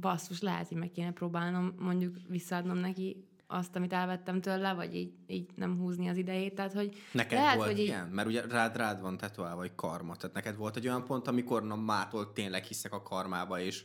basszus, 0.00 0.40
lehet, 0.40 0.68
hogy 0.68 0.76
meg 0.76 0.90
kéne 0.90 1.12
próbálnom 1.12 1.74
mondjuk 1.78 2.16
visszaadnom 2.28 2.76
neki 2.76 3.26
azt, 3.46 3.76
amit 3.76 3.92
elvettem 3.92 4.40
tőle, 4.40 4.72
vagy 4.72 4.94
így, 4.94 5.12
így 5.26 5.50
nem 5.54 5.76
húzni 5.76 6.08
az 6.08 6.16
idejét, 6.16 6.54
tehát 6.54 6.72
hogy 6.72 6.96
Neked 7.12 7.38
lehet, 7.38 7.56
volt 7.56 7.68
hogy 7.68 7.78
így, 7.78 7.86
ilyen? 7.86 8.08
Mert 8.08 8.28
ugye 8.28 8.46
rád, 8.46 8.76
rád 8.76 9.00
van 9.00 9.16
tetoválva, 9.16 9.56
vagy 9.56 9.74
karma. 9.74 10.16
Tehát 10.16 10.34
neked 10.34 10.56
volt 10.56 10.76
egy 10.76 10.86
olyan 10.86 11.04
pont, 11.04 11.28
amikor 11.28 11.62
na 11.62 11.76
mától 11.76 12.32
tényleg 12.32 12.64
hiszek 12.64 12.92
a 12.92 13.02
karmába, 13.02 13.60
és 13.60 13.84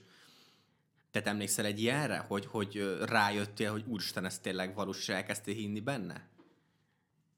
te 1.11 1.23
emlékszel 1.23 1.65
egy 1.65 1.81
ilyenre, 1.81 2.17
hogy, 2.17 2.45
hogy 2.45 2.97
rájöttél, 3.05 3.71
hogy 3.71 3.83
úristen, 3.87 4.25
ez 4.25 4.39
tényleg 4.39 4.75
valós, 4.75 4.97
és 4.97 5.09
elkezdtél 5.09 5.53
hinni 5.53 5.79
benne? 5.79 6.27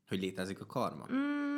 Hogy 0.08 0.20
létezik 0.20 0.60
a 0.60 0.66
karma? 0.66 1.06
Mm, 1.12 1.49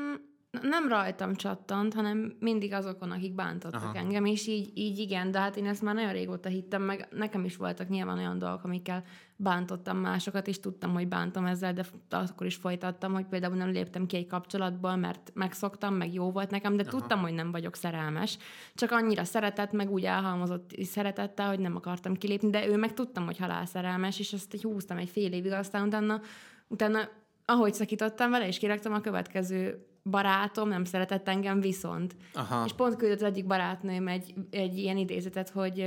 nem 0.52 0.88
rajtam 0.88 1.36
csattant, 1.36 1.94
hanem 1.94 2.36
mindig 2.40 2.74
azokon, 2.74 3.12
akik 3.12 3.34
bántottak 3.34 3.84
Aha. 3.84 3.98
Engem, 3.98 4.26
és 4.26 4.48
így, 4.48 4.72
így 4.74 5.00
igen, 5.00 5.32
de 5.32 5.40
hát 5.40 5.56
én 5.56 5.66
ezt 5.66 5.82
már 5.82 5.96
nagyon 5.96 6.12
régóta 6.12 6.50
hittem, 6.50 6.82
meg 6.82 7.08
nekem 7.12 7.44
is 7.46 7.56
voltak 7.56 7.90
nyilván 7.90 8.18
olyan 8.18 8.40
dolgok, 8.40 8.64
amikkel 8.64 9.04
bántottam 9.36 9.98
másokat, 9.98 10.48
és 10.48 10.60
tudtam, 10.60 10.94
hogy 10.94 11.08
bántom 11.08 11.46
ezzel, 11.46 11.74
de 11.74 11.86
akkor 12.10 12.46
is 12.46 12.56
folytattam, 12.56 13.14
hogy 13.14 13.26
például 13.26 13.56
nem 13.56 13.72
léptem 13.72 14.06
ki 14.06 14.16
egy 14.16 14.28
kapcsolatból, 14.28 14.96
mert 14.96 15.32
megszoktam, 15.34 15.94
meg 15.94 16.14
jó 16.14 16.32
volt 16.32 16.52
nekem, 16.52 16.76
de 16.76 16.84
Aha. 16.88 16.98
tudtam, 16.98 17.20
hogy 17.20 17.34
nem 17.34 17.52
vagyok 17.52 17.76
szerelmes. 17.76 18.38
Csak 18.76 18.92
annyira 18.92 19.24
szeretett, 19.24 19.72
meg 19.72 19.92
úgy 19.92 20.04
elhalmozott 20.04 20.72
szeretettel, 20.82 21.48
hogy 21.48 21.60
nem 21.60 21.76
akartam 21.76 22.16
kilépni, 22.16 22.50
de 22.50 22.68
ő 22.68 22.78
meg 22.78 22.94
tudtam, 22.94 23.26
hogy 23.26 23.38
halál 23.38 23.66
szerelmes, 23.66 24.20
és 24.20 24.34
ezt 24.34 24.54
egy 24.54 24.64
húztam 24.64 24.98
egy 24.98 25.10
fél 25.10 25.34
évig, 25.34 25.52
aztán 25.52 25.88
utána, 25.88 26.22
utána 26.68 27.10
ahogy 27.46 27.74
szakítottam 27.74 28.32
vele, 28.32 28.48
és 28.48 28.58
kiraktam 28.58 28.94
a 28.94 29.02
következő 29.02 29.86
barátom, 30.04 30.70
nem 30.70 30.84
szeretett 30.84 31.28
engem 31.28 31.60
viszont. 31.60 32.16
Aha. 32.34 32.64
És 32.66 32.74
pont 32.74 32.96
küldött 32.96 33.22
az 33.22 33.28
egyik 33.28 33.46
barátnőm 33.46 34.08
egy, 34.08 34.34
egy 34.50 34.78
ilyen 34.78 34.98
idézetet, 34.98 35.50
hogy, 35.50 35.86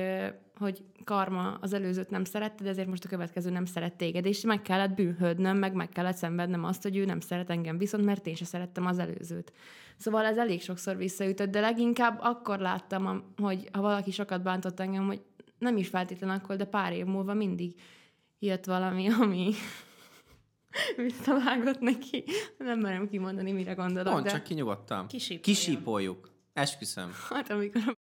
hogy 0.59 0.83
karma 1.05 1.59
az 1.61 1.73
előzőt 1.73 2.11
nem 2.11 2.25
szerette, 2.25 2.65
de 2.65 2.71
ezért 2.71 2.89
most 2.89 3.05
a 3.05 3.09
következő 3.09 3.51
nem 3.51 3.65
szeret 3.65 3.97
téged, 3.97 4.27
és 4.27 4.41
meg 4.41 4.63
kellett 4.63 4.95
bűnhődnöm, 4.95 5.57
meg 5.57 5.75
meg 5.75 5.89
kellett 5.89 6.17
szenvednem 6.17 6.65
azt, 6.65 6.83
hogy 6.83 6.97
ő 6.97 7.05
nem 7.05 7.21
szeret 7.21 7.51
engem 7.51 7.79
viszont, 7.79 8.05
mert 8.05 8.27
én 8.27 8.35
se 8.35 8.45
szerettem 8.45 8.87
az 8.87 8.99
előzőt. 8.99 9.53
Szóval 9.97 10.25
ez 10.25 10.37
elég 10.37 10.63
sokszor 10.63 10.97
visszaütött, 10.97 11.51
de 11.51 11.61
leginkább 11.61 12.19
akkor 12.21 12.59
láttam, 12.59 13.07
am- 13.07 13.25
hogy 13.37 13.69
ha 13.73 13.81
valaki 13.81 14.11
sokat 14.11 14.43
bántott 14.43 14.81
engem, 14.81 15.07
hogy 15.07 15.23
nem 15.59 15.77
is 15.77 15.89
feltétlen 15.89 16.31
akkor, 16.31 16.57
de 16.57 16.65
pár 16.65 16.93
év 16.93 17.05
múlva 17.05 17.35
mindig 17.35 17.75
jött 18.39 18.65
valami, 18.65 19.09
ami 19.21 19.53
visszavágott 20.97 21.81
neki. 21.81 22.25
Nem 22.59 22.79
merem 22.79 23.09
kimondani, 23.09 23.53
mire 23.53 23.73
gondolok. 23.73 24.13
Mondd 24.13 24.25
de... 24.25 24.31
csak 24.31 24.43
ki 24.43 24.55
nyugodtan. 24.55 25.07
Kisípoljon. 25.07 25.43
Kisípoljuk. 25.43 26.31
Esküszöm. 26.53 27.13
Hát 27.29 27.51
amikor... 27.51 27.97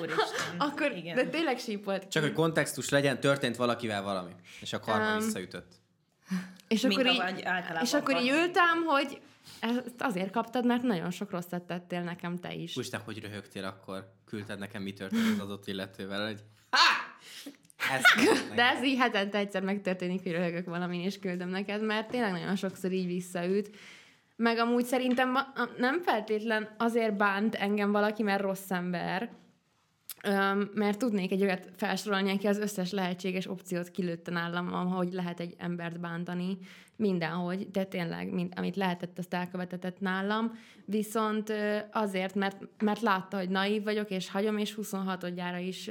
Úristen. 0.00 0.58
Akkor, 0.68 0.92
Igen. 0.92 1.14
de 1.14 1.26
tényleg 1.26 1.58
sípolt. 1.58 2.08
Csak 2.08 2.22
hogy 2.22 2.32
kontextus 2.32 2.88
legyen, 2.88 3.20
történt 3.20 3.56
valakivel 3.56 4.02
valami. 4.02 4.32
És 4.60 4.72
a 4.72 4.80
karma 4.80 5.12
Um, 5.12 5.18
visszaütött. 5.18 5.72
és 6.68 6.82
Mint 6.82 6.94
akkor 6.94 7.06
így, 7.06 7.44
és 7.82 7.94
akkor 7.94 8.20
így 8.20 8.28
ültem, 8.28 8.84
hogy 8.84 9.20
ezt 9.60 9.94
azért 9.98 10.30
kaptad, 10.30 10.66
mert 10.66 10.82
nagyon 10.82 11.10
sok 11.10 11.30
rosszat 11.30 11.62
tettél 11.62 12.02
nekem 12.02 12.38
te 12.38 12.54
is. 12.54 12.72
Te 12.90 12.98
hogy 12.98 13.20
röhögtél 13.20 13.64
akkor? 13.64 14.12
Küldted 14.24 14.58
nekem, 14.58 14.82
mi 14.82 14.92
történt 14.92 15.32
az 15.32 15.38
adott 15.40 15.66
illetővel, 15.66 16.26
hogy 16.26 16.42
ez 17.92 18.02
De 18.56 18.62
ez 18.62 18.84
így 18.84 18.98
hetente 18.98 19.38
egyszer 19.38 19.62
megtörténik, 19.62 20.22
hogy 20.22 20.32
röhögök 20.32 20.66
valamin, 20.66 21.00
és 21.00 21.18
küldöm 21.18 21.48
neked, 21.48 21.82
mert 21.82 22.10
tényleg 22.10 22.32
nagyon 22.32 22.56
sokszor 22.56 22.92
így 22.92 23.06
visszaüt. 23.06 23.76
Meg 24.36 24.58
amúgy 24.58 24.84
szerintem 24.84 25.38
nem 25.76 26.02
feltétlen 26.02 26.68
azért 26.78 27.16
bánt 27.16 27.54
engem 27.54 27.92
valaki, 27.92 28.22
mert 28.22 28.40
rossz 28.40 28.70
ember, 28.70 29.30
mert 30.74 30.98
tudnék 30.98 31.32
egy 31.32 31.42
olyat 31.42 31.70
felsorolni, 31.76 32.30
aki 32.30 32.46
az 32.46 32.58
összes 32.58 32.90
lehetséges 32.90 33.46
opciót 33.46 33.90
kilőtte 33.90 34.30
nálam, 34.30 34.70
hogy 34.70 35.12
lehet 35.12 35.40
egy 35.40 35.54
embert 35.58 36.00
bántani. 36.00 36.58
Mindenhogy, 36.96 37.70
de 37.70 37.84
tényleg, 37.84 38.32
mind, 38.32 38.52
amit 38.56 38.76
lehetett, 38.76 39.18
azt 39.18 39.34
elkövetetett 39.34 40.00
nálam, 40.00 40.58
viszont 40.84 41.52
azért, 41.92 42.34
mert, 42.34 42.56
mert 42.78 43.00
látta, 43.00 43.36
hogy 43.36 43.48
naív 43.48 43.82
vagyok, 43.82 44.10
és 44.10 44.30
hagyom, 44.30 44.58
és 44.58 44.78
26-odjára 44.82 45.62
is, 45.66 45.90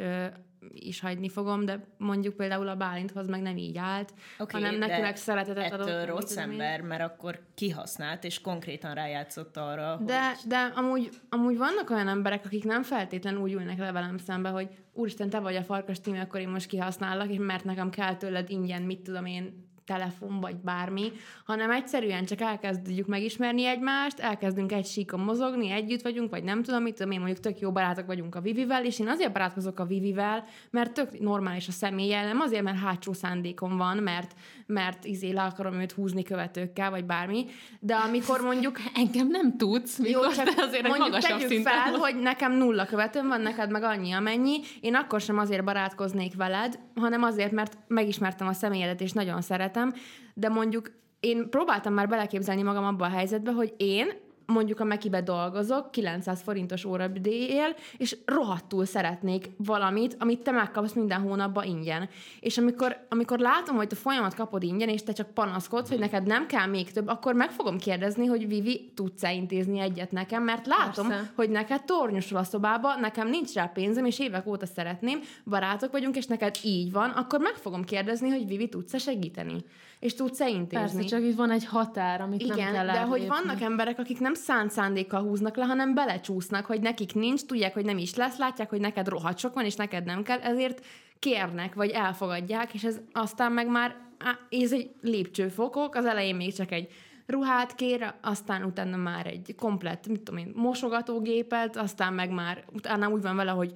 is 0.74 1.00
hagyni 1.00 1.30
fogom, 1.30 1.66
de 1.66 1.86
mondjuk 1.98 2.36
például 2.36 2.68
a 2.68 2.76
Bálinthoz 2.76 3.28
meg 3.28 3.42
nem 3.42 3.58
így 3.58 3.78
állt, 3.78 4.14
Oké, 4.38 4.54
hanem 4.54 4.80
de 4.80 4.86
neki 4.86 5.02
meg 5.02 5.16
szeretetet 5.16 5.72
ettől 5.72 5.82
adott. 5.82 6.08
rossz 6.08 6.38
ember, 6.38 6.82
mert 6.82 7.02
akkor 7.02 7.40
kihasznált, 7.56 8.24
és 8.24 8.42
konkrétan 8.42 8.94
rájátszott 8.94 9.58
arra, 9.58 10.00
De, 10.06 10.28
hogy... 10.28 10.38
de 10.48 10.58
amúgy, 10.76 11.10
amúgy 11.30 11.58
vannak 11.58 11.90
olyan 11.90 12.08
emberek, 12.08 12.46
akik 12.46 12.64
nem 12.64 12.84
feltétlenül 12.84 13.42
úgy 13.42 13.54
ülnek 13.54 13.78
le 13.78 13.92
velem 13.92 14.18
szembe, 14.18 14.50
hogy 14.50 14.70
úristen, 14.94 15.30
te 15.30 15.40
vagy 15.40 15.56
a 15.56 15.64
farkas 15.64 16.02
tím, 16.02 16.20
akkor 16.20 16.40
én 16.40 16.50
most 16.50 16.68
kihasznállak, 16.68 17.30
és 17.30 17.38
mert 17.40 17.64
nekem 17.64 17.90
kell 17.90 18.16
tőled 18.16 18.50
ingyen, 18.50 18.82
mit 18.82 19.00
tudom 19.00 19.26
én, 19.26 19.66
telefon 19.88 20.40
vagy 20.40 20.56
bármi, 20.56 21.12
hanem 21.46 21.72
egyszerűen 21.72 22.26
csak 22.26 22.42
elkezdjük 22.42 23.08
megismerni 23.08 23.66
egymást, 23.66 24.20
elkezdünk 24.20 24.72
egy 24.72 24.86
síkon 24.86 25.20
mozogni, 25.20 25.72
együtt 25.72 26.02
vagyunk, 26.02 26.30
vagy 26.30 26.44
nem 26.44 26.64
tudom, 26.64 26.84
mit 26.84 26.96
tudom 26.96 27.12
én, 27.12 27.20
mondjuk 27.20 27.40
tök 27.40 27.60
jó 27.60 27.72
barátok 27.72 28.06
vagyunk 28.06 28.36
a 28.36 28.42
Vivivel, 28.42 28.86
és 28.86 29.00
én 29.00 29.08
azért 29.08 29.34
barátkozok 29.34 29.80
a 29.80 29.86
Vivivel, 29.86 30.46
mert 30.70 30.94
tök 30.94 31.20
normális 31.20 31.68
a 31.68 31.72
személye, 31.72 32.24
nem 32.24 32.40
azért, 32.40 32.64
mert 32.64 32.80
hátsó 32.80 33.14
szándékom 33.14 33.78
van, 33.78 33.98
mert, 33.98 34.36
mert 34.68 35.06
izé 35.06 35.32
le 35.32 35.42
akarom 35.42 35.80
őt 35.80 35.92
húzni 35.92 36.24
követőkkel, 36.24 36.90
vagy 36.90 37.06
bármi, 37.06 37.46
de 37.80 37.96
amikor 37.96 38.42
mondjuk 38.42 38.80
Engem 38.96 39.28
nem 39.28 39.58
tudsz, 39.58 39.98
mikor 39.98 40.24
jó, 40.24 40.32
csak 40.32 40.48
azért 40.58 40.74
egy 40.74 40.90
mondjuk 40.90 41.10
magasabb 41.10 41.32
tegyük 41.32 41.50
szinten 41.52 41.74
fel, 41.74 41.94
hogy 41.94 42.16
nekem 42.16 42.52
nulla 42.54 42.86
követőm 42.86 43.28
van, 43.28 43.42
neked 43.42 43.72
meg 43.72 43.84
annyi, 43.84 44.12
amennyi. 44.12 44.60
Én 44.80 44.96
akkor 44.96 45.22
sem 45.22 45.38
azért 45.38 45.64
barátkoznék 45.64 46.36
veled, 46.36 46.80
hanem 46.96 47.24
azért, 47.24 47.52
mert 47.52 47.78
megismertem 47.88 48.48
a 48.48 48.54
személyedet, 48.54 49.02
és 49.02 49.12
nagyon 49.12 49.42
szeretem. 49.42 49.94
De 50.34 50.50
mondjuk 50.50 50.92
én 51.20 51.50
próbáltam 51.50 51.94
már 51.94 52.08
beleképzelni 52.08 52.62
magam 52.62 52.86
abba 52.86 53.06
a 53.06 53.10
helyzetbe, 53.10 53.52
hogy 53.52 53.74
én 53.78 54.26
mondjuk 54.48 54.80
a 54.80 54.84
Mekibe 54.84 55.22
dolgozok, 55.22 55.92
900 55.92 56.42
forintos 56.42 56.86
órabdéjél, 56.86 57.76
és 57.98 58.18
rohadtul 58.26 58.86
szeretnék 58.86 59.50
valamit, 59.58 60.16
amit 60.20 60.40
te 60.40 60.52
megkapsz 60.52 60.94
minden 60.94 61.22
hónapban 61.22 61.64
ingyen. 61.64 62.10
És 62.40 62.58
amikor, 62.58 63.06
amikor 63.10 63.40
látom, 63.40 63.76
hogy 63.76 63.88
te 63.88 63.96
folyamat 63.96 64.34
kapod 64.34 64.64
ingyen, 64.64 64.90
és 64.90 65.04
te 65.04 65.12
csak 65.12 65.34
panaszkodsz, 65.34 65.90
hogy 65.90 66.00
neked 66.00 66.28
nem 66.28 66.48
kell 66.48 66.66
még 66.66 66.92
több, 66.92 67.08
akkor 67.08 67.34
meg 67.34 67.52
fogom 67.52 67.78
kérdezni, 67.78 68.26
hogy 68.26 68.48
Vivi, 68.48 68.92
tudsz-e 68.96 69.34
intézni 69.34 69.80
egyet 69.80 70.12
nekem, 70.12 70.44
mert 70.44 70.66
látom, 70.66 71.08
Persze. 71.08 71.32
hogy 71.36 71.50
neked 71.50 71.84
tornyosul 71.84 72.38
a 72.38 72.44
szobába, 72.44 72.96
nekem 72.96 73.28
nincs 73.28 73.54
rá 73.54 73.66
pénzem, 73.66 74.06
és 74.06 74.20
évek 74.20 74.48
óta 74.48 74.66
szeretném, 74.66 75.20
barátok 75.46 75.92
vagyunk, 75.92 76.16
és 76.16 76.26
neked 76.26 76.56
így 76.64 76.92
van, 76.92 77.10
akkor 77.10 77.40
meg 77.40 77.54
fogom 77.54 77.84
kérdezni, 77.84 78.30
hogy 78.30 78.48
Vivi, 78.48 78.70
tudsz-e 78.70 78.98
segíteni? 78.98 79.64
És 80.00 80.14
tudsz-e 80.14 80.50
intézni? 80.50 80.98
Persze, 80.98 81.04
csak 81.04 81.22
itt 81.22 81.36
van 81.36 81.52
egy 81.52 81.66
határ, 81.66 82.22
amit 82.22 82.42
Igen, 82.42 82.58
nem 82.58 82.74
kell 82.74 82.86
de 82.86 83.02
hogy 83.02 83.28
vannak 83.28 83.62
emberek, 83.62 84.00
akik 84.00 84.20
nem 84.20 84.34
szánt 84.38 84.72
szándékkal 84.72 85.22
húznak 85.22 85.56
le, 85.56 85.66
hanem 85.66 85.94
belecsúsznak, 85.94 86.66
hogy 86.66 86.82
nekik 86.82 87.14
nincs, 87.14 87.46
tudják, 87.46 87.74
hogy 87.74 87.86
nem 87.86 87.98
is 87.98 88.16
lesz, 88.16 88.38
látják, 88.38 88.70
hogy 88.70 88.80
neked 88.80 89.08
rohadt 89.08 89.38
sok 89.38 89.54
van, 89.54 89.66
és 89.66 89.76
neked 89.76 90.06
nem 90.06 90.24
kell, 90.24 90.40
ezért 90.40 90.86
kérnek, 91.20 91.74
vagy 91.74 91.90
elfogadják, 91.90 92.74
és 92.74 92.84
ez 92.84 93.00
aztán 93.12 93.52
meg 93.52 93.68
már, 93.68 93.96
á, 94.18 94.40
ez 94.50 94.74
egy 94.74 94.92
lépcsőfokok, 95.02 95.96
az 95.96 96.06
elején 96.06 96.36
még 96.36 96.54
csak 96.54 96.72
egy 96.72 96.90
ruhát 97.26 97.76
kér, 97.76 98.14
aztán 98.22 98.64
utána 98.64 98.98
már 98.98 99.28
egy 99.28 99.56
komplett, 99.58 100.08
mit 100.08 100.22
tudom 100.22 100.40
én, 100.40 100.52
mosogatógépet, 100.56 101.78
aztán 101.78 102.14
meg 102.14 102.32
már 102.32 102.66
utána 102.74 103.10
úgy 103.10 103.22
van 103.22 103.36
vele, 103.36 103.52
hogy 103.52 103.72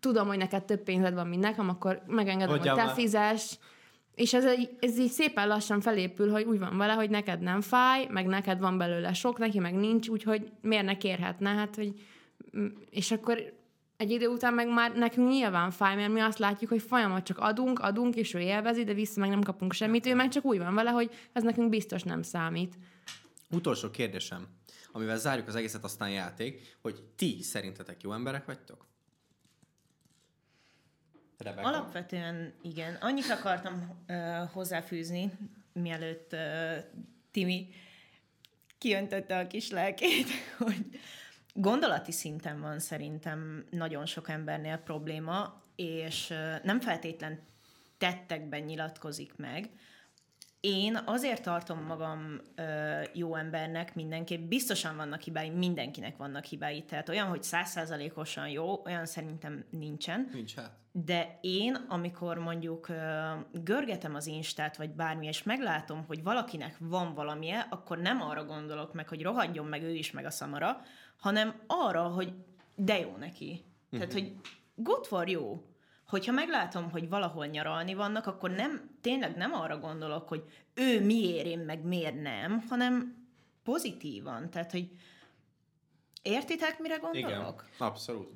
tudom, 0.00 0.26
hogy 0.26 0.38
neked 0.38 0.64
több 0.64 0.82
pénzed 0.82 1.14
van, 1.14 1.26
mint 1.26 1.42
nekem, 1.42 1.68
akkor 1.68 2.02
megengedem, 2.06 2.58
Hogyan 2.58 2.78
hogy 2.78 2.86
te 2.86 2.92
fizes, 2.92 3.58
és 4.20 4.34
ez, 4.34 4.44
egy, 4.44 4.70
ez 4.80 4.98
így 4.98 5.10
szépen 5.10 5.48
lassan 5.48 5.80
felépül, 5.80 6.30
hogy 6.30 6.44
úgy 6.44 6.58
van 6.58 6.76
vele, 6.76 6.92
hogy 6.92 7.10
neked 7.10 7.40
nem 7.40 7.60
fáj, 7.60 8.06
meg 8.10 8.26
neked 8.26 8.58
van 8.58 8.78
belőle 8.78 9.12
sok, 9.12 9.38
neki 9.38 9.58
meg 9.58 9.74
nincs, 9.74 10.08
úgyhogy 10.08 10.50
miért 10.60 10.84
ne 10.84 10.96
kérhetne? 10.96 11.50
Hát, 11.50 11.74
hogy, 11.74 12.00
mm, 12.56 12.66
és 12.90 13.10
akkor 13.10 13.52
egy 13.96 14.10
idő 14.10 14.26
után 14.26 14.54
meg 14.54 14.68
már 14.68 14.94
nekünk 14.94 15.28
nyilván 15.28 15.70
fáj, 15.70 15.96
mert 15.96 16.12
mi 16.12 16.20
azt 16.20 16.38
látjuk, 16.38 16.70
hogy 16.70 16.82
folyamat 16.82 17.24
csak 17.24 17.38
adunk, 17.38 17.78
adunk, 17.78 18.16
és 18.16 18.34
ő 18.34 18.38
élvezi, 18.38 18.84
de 18.84 18.94
vissza 18.94 19.20
meg 19.20 19.28
nem 19.28 19.42
kapunk 19.42 19.72
semmit, 19.72 20.06
ő 20.06 20.14
meg 20.14 20.28
csak 20.28 20.44
úgy 20.44 20.58
van 20.58 20.74
vele, 20.74 20.90
hogy 20.90 21.10
ez 21.32 21.42
nekünk 21.42 21.68
biztos 21.68 22.02
nem 22.02 22.22
számít. 22.22 22.74
Utolsó 23.50 23.90
kérdésem, 23.90 24.46
amivel 24.92 25.18
zárjuk 25.18 25.48
az 25.48 25.54
egészet, 25.54 25.84
aztán 25.84 26.10
játék, 26.10 26.76
hogy 26.82 27.02
ti 27.16 27.42
szerintetek 27.42 28.02
jó 28.02 28.12
emberek 28.12 28.44
vagytok? 28.44 28.86
Rebecca? 31.40 31.68
Alapvetően 31.68 32.52
igen. 32.62 32.94
Annyit 32.94 33.30
akartam 33.30 34.04
uh, 34.08 34.50
hozzáfűzni, 34.52 35.32
mielőtt 35.72 36.32
uh, 36.32 36.84
Timi 37.30 37.68
kiöntötte 38.78 39.38
a 39.38 39.46
kis 39.46 39.70
lelkét, 39.70 40.28
hogy 40.58 41.00
gondolati 41.52 42.12
szinten 42.12 42.60
van 42.60 42.78
szerintem 42.78 43.64
nagyon 43.70 44.06
sok 44.06 44.28
embernél 44.28 44.76
probléma, 44.76 45.62
és 45.76 46.30
uh, 46.30 46.64
nem 46.64 46.80
feltétlen 46.80 47.40
tettekben 47.98 48.60
nyilatkozik 48.60 49.36
meg. 49.36 49.70
Én 50.60 51.00
azért 51.04 51.42
tartom 51.42 51.82
magam 51.82 52.40
ö, 52.54 52.62
jó 53.12 53.34
embernek 53.34 53.94
mindenképp. 53.94 54.48
Biztosan 54.48 54.96
vannak 54.96 55.20
hibái, 55.20 55.50
mindenkinek 55.50 56.16
vannak 56.16 56.44
hibái. 56.44 56.82
Tehát 56.84 57.08
olyan, 57.08 57.28
hogy 57.28 57.42
százszázalékosan 57.42 58.48
jó, 58.48 58.82
olyan 58.84 59.06
szerintem 59.06 59.64
nincsen. 59.70 60.28
Nincs 60.32 60.54
hát. 60.54 60.78
De 60.92 61.38
én, 61.40 61.74
amikor 61.88 62.38
mondjuk 62.38 62.88
ö, 62.88 63.30
görgetem 63.52 64.14
az 64.14 64.26
Instát, 64.26 64.76
vagy 64.76 64.90
bármi, 64.90 65.26
és 65.26 65.42
meglátom, 65.42 66.04
hogy 66.06 66.22
valakinek 66.22 66.76
van 66.78 67.14
valamije, 67.14 67.66
akkor 67.70 67.98
nem 67.98 68.22
arra 68.22 68.44
gondolok 68.44 68.94
meg, 68.94 69.08
hogy 69.08 69.22
rohadjon 69.22 69.66
meg 69.66 69.82
ő 69.82 69.94
is, 69.94 70.10
meg 70.10 70.24
a 70.24 70.30
szamara, 70.30 70.80
hanem 71.16 71.54
arra, 71.66 72.02
hogy 72.02 72.32
de 72.74 72.98
jó 72.98 73.16
neki. 73.18 73.64
Tehát, 73.90 74.12
hogy 74.12 74.34
good 74.74 75.04
for 75.04 75.28
you. 75.28 75.60
Hogyha 76.10 76.32
meglátom, 76.32 76.90
hogy 76.90 77.08
valahol 77.08 77.46
nyaralni 77.46 77.94
vannak, 77.94 78.26
akkor 78.26 78.50
nem, 78.50 78.90
tényleg 79.00 79.36
nem 79.36 79.52
arra 79.52 79.78
gondolok, 79.78 80.28
hogy 80.28 80.44
ő 80.74 81.04
miért, 81.04 81.46
én 81.46 81.58
meg 81.58 81.84
miért 81.84 82.20
nem, 82.22 82.64
hanem 82.68 83.16
pozitívan. 83.64 84.50
Tehát, 84.50 84.70
hogy 84.70 84.90
értitek, 86.22 86.78
mire 86.80 86.96
gondolok? 86.96 87.30
Igen, 87.30 87.54
abszolút. 87.78 88.28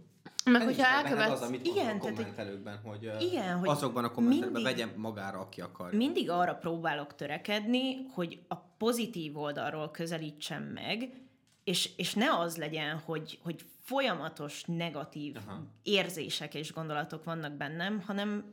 Meg 0.44 0.60
Ez 0.60 0.66
hogyha 0.66 0.87
elkövetsz... 0.87 1.30
az, 1.30 1.42
amit 1.42 1.66
Igen, 1.66 1.76
a 1.76 1.84
tehát, 1.87 2.00
hogy- 2.02 2.12
kommentelőkben, 2.14 2.80
hogy, 2.84 3.10
Igen, 3.20 3.58
hogy 3.58 3.68
azokban 3.68 4.04
a 4.04 4.10
kommentekben 4.10 4.52
mindig- 4.62 4.72
vegyen 4.72 4.92
magára, 4.96 5.38
aki 5.38 5.60
akar. 5.60 5.92
mindig 5.92 6.30
arra 6.30 6.54
próbálok 6.54 7.14
törekedni, 7.14 8.06
hogy 8.12 8.40
a 8.48 8.54
pozitív 8.56 9.38
oldalról 9.38 9.90
közelítsem 9.90 10.62
meg, 10.62 11.10
és, 11.64 11.90
és 11.96 12.14
ne 12.14 12.38
az 12.38 12.56
legyen, 12.56 12.98
hogy, 12.98 13.38
hogy 13.42 13.64
folyamatos 13.85 14.64
negatív 14.66 15.37
Aha. 15.37 15.66
érzések 15.83 16.55
és 16.55 16.73
gondolatok 16.73 17.25
vannak 17.25 17.57
bennem, 17.57 18.01
hanem 18.01 18.44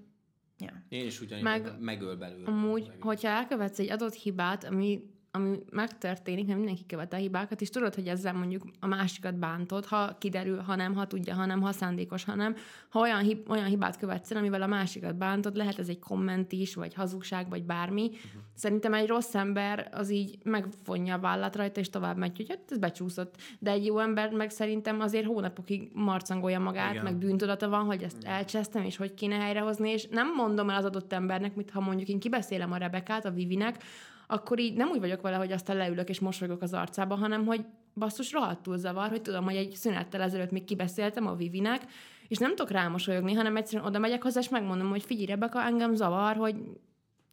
ja. 0.58 0.84
Én 0.90 1.06
is 1.06 1.22
ugyanígy 1.22 1.44
Meg- 1.44 1.64
meg, 1.64 1.80
megöl 1.80 2.16
belőle. 2.16 2.48
Amúgy, 2.48 2.92
hogyha 3.00 3.28
elkövetsz 3.28 3.80
egy 3.80 3.92
adott 3.92 4.14
hibát, 4.14 4.64
ami, 4.64 5.02
ami 5.32 5.60
megtörténik, 5.70 6.46
mert 6.46 6.58
mindenki 6.58 6.86
követel 6.86 7.20
hibákat, 7.20 7.62
és 7.62 7.70
tudod, 7.70 7.96
hogy 7.96 8.08
ezzel 8.08 8.34
mondjuk 8.34 8.64
a 8.80 8.88
másikat 8.88 9.36
bántod, 9.36 9.86
ha 9.86 10.16
kiderül, 10.18 10.60
ha 10.60 10.76
nem, 10.76 10.94
ha 10.94 11.08
tudja, 11.08 11.36
ha 11.36 11.46
nem, 11.46 11.62
ha 11.62 11.72
szándékos, 11.72 12.24
ha 12.24 12.36
nem. 12.36 12.56
Ha 12.90 13.00
olyan, 13.00 13.22
hib, 13.22 13.50
olyan 13.50 13.66
hibát 13.66 13.98
követsz 13.98 14.32
el, 14.32 14.38
amivel 14.38 14.62
a 14.62 14.68
másikat 14.68 15.16
bántod, 15.16 15.56
lehet 15.56 15.80
ez 15.80 15.90
egy 15.90 16.00
komment 16.00 16.52
is, 16.52 16.76
vagy 16.76 16.94
hazugság, 16.94 17.50
vagy 17.50 17.64
bármi. 17.64 18.04
Uh-huh. 18.04 18.42
Szerintem 18.56 18.94
egy 18.94 19.08
rossz 19.08 19.36
ember 19.36 19.90
az 19.92 20.10
így 20.10 20.38
megfonja 20.44 21.16
a 21.16 21.20
vállát 21.20 21.56
rajta, 21.56 21.80
és 21.80 21.90
tovább 21.90 22.18
megy, 22.18 22.38
hogy 22.38 22.50
hát 22.50 22.60
ez 22.70 22.78
becsúszott. 22.78 23.36
De 23.60 23.72
egy 23.72 23.86
jó 23.86 24.00
ember 24.00 24.32
meg 24.32 24.50
szerintem 24.50 25.00
azért 25.00 25.26
hónapokig 25.26 25.90
marcangolja 25.94 26.60
magát, 26.60 26.92
Igen. 26.92 27.04
meg 27.04 27.16
bűntudata 27.16 27.70
van, 27.70 27.86
hogy 27.86 28.04
ezt 28.04 28.24
elcsesztem, 28.24 28.84
és 28.84 28.98
hogy 28.98 29.14
kéne 29.14 29.36
helyrehozni, 29.36 29.90
és 29.90 30.08
nem 30.08 30.34
mondom 30.36 30.70
el 30.70 30.76
az 30.76 30.86
adott 30.86 31.14
embernek, 31.14 31.56
mit 31.56 31.72
ha 31.72 31.80
mondjuk 31.80 32.10
én 32.10 32.20
kibeszélem 32.20 32.72
a 32.72 32.78
Rebekát, 32.78 33.26
a 33.26 33.32
Vivinek, 33.32 33.84
akkor 34.32 34.60
így 34.60 34.74
nem 34.74 34.90
úgy 34.90 35.00
vagyok 35.00 35.22
vele, 35.22 35.36
hogy 35.36 35.52
aztán 35.52 35.78
leülök 35.78 36.10
és 36.10 36.20
mosolygok 36.20 36.62
az 36.62 36.74
arcába, 36.74 37.16
hanem 37.16 37.46
hogy 37.46 37.66
basszus 37.94 38.32
rohadtul 38.32 38.78
zavar, 38.78 39.10
hogy 39.10 39.22
tudom, 39.22 39.44
hogy 39.44 39.56
egy 39.56 39.72
szünettel 39.72 40.22
ezelőtt 40.22 40.52
még 40.52 40.64
kibeszéltem 40.64 41.28
a 41.28 41.36
Vivinek, 41.36 41.82
és 42.28 42.38
nem 42.38 42.56
tudok 42.56 42.72
rámosolyogni, 42.72 43.34
hanem 43.34 43.56
egyszerűen 43.56 43.88
oda 43.88 44.00
megyek 44.00 44.24
hozzá, 44.24 44.40
és 44.40 44.50
megmondom, 44.50 44.90
hogy 44.90 45.04
figyelj, 45.04 45.26
Rebeka, 45.26 45.64
engem 45.64 45.96
zavar, 45.96 46.36
hogy 46.36 46.56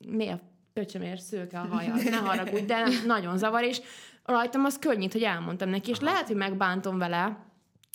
miért 0.08 0.42
pöcsömér 0.72 1.18
szőke 1.18 1.58
a 1.58 1.66
hajad, 1.66 2.04
ne 2.10 2.16
haragudj, 2.16 2.64
de 2.64 2.84
nagyon 3.06 3.38
zavar, 3.38 3.62
és 3.62 3.80
rajtam 4.24 4.64
az 4.64 4.78
könnyít, 4.78 5.12
hogy 5.12 5.22
elmondtam 5.22 5.68
neki, 5.68 5.90
és 5.90 6.00
lehet, 6.00 6.26
hogy 6.26 6.36
megbántom 6.36 6.98
vele, 6.98 7.46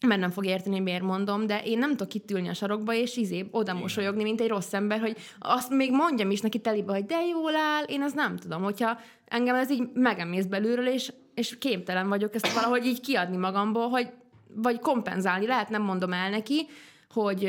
mert 0.08 0.22
nem 0.22 0.30
fog 0.30 0.46
érteni, 0.46 0.80
miért 0.80 1.04
mondom, 1.04 1.48
de 1.48 1.62
én 1.64 1.78
nem 1.78 1.90
tudok 1.90 2.14
itt 2.14 2.32
ülni 2.32 2.48
a 2.48 2.54
sarokba, 2.54 2.94
és 2.94 3.18
izé 3.18 3.48
oda 3.52 3.74
mosolyogni, 3.74 4.24
mint 4.24 4.42
egy 4.42 4.48
rossz 4.48 4.74
ember, 4.74 5.00
hogy 5.00 5.18
azt 5.40 5.70
még 5.70 5.92
mondjam 5.92 6.32
is 6.32 6.42
neki 6.42 6.60
telibe, 6.60 6.94
hogy 6.94 7.06
de 7.06 7.26
jól 7.26 7.56
áll, 7.56 7.84
én 7.84 8.02
azt 8.02 8.16
nem 8.16 8.38
tudom, 8.38 8.64
hogyha 8.64 9.00
engem 9.26 9.56
ez 9.56 9.72
így 9.72 9.90
megemész 9.94 10.46
belülről, 10.46 10.88
és, 10.88 11.14
és 11.34 11.58
képtelen 11.58 12.10
vagyok 12.10 12.36
ezt 12.36 12.54
valahogy 12.54 12.86
így 12.86 13.02
kiadni 13.02 13.38
magamból, 13.38 13.90
hogy 13.90 14.10
vagy 14.56 14.80
kompenzálni, 14.80 15.48
lehet 15.48 15.70
nem 15.70 15.82
mondom 15.82 16.14
el 16.14 16.30
neki, 16.30 16.68
hogy 17.14 17.40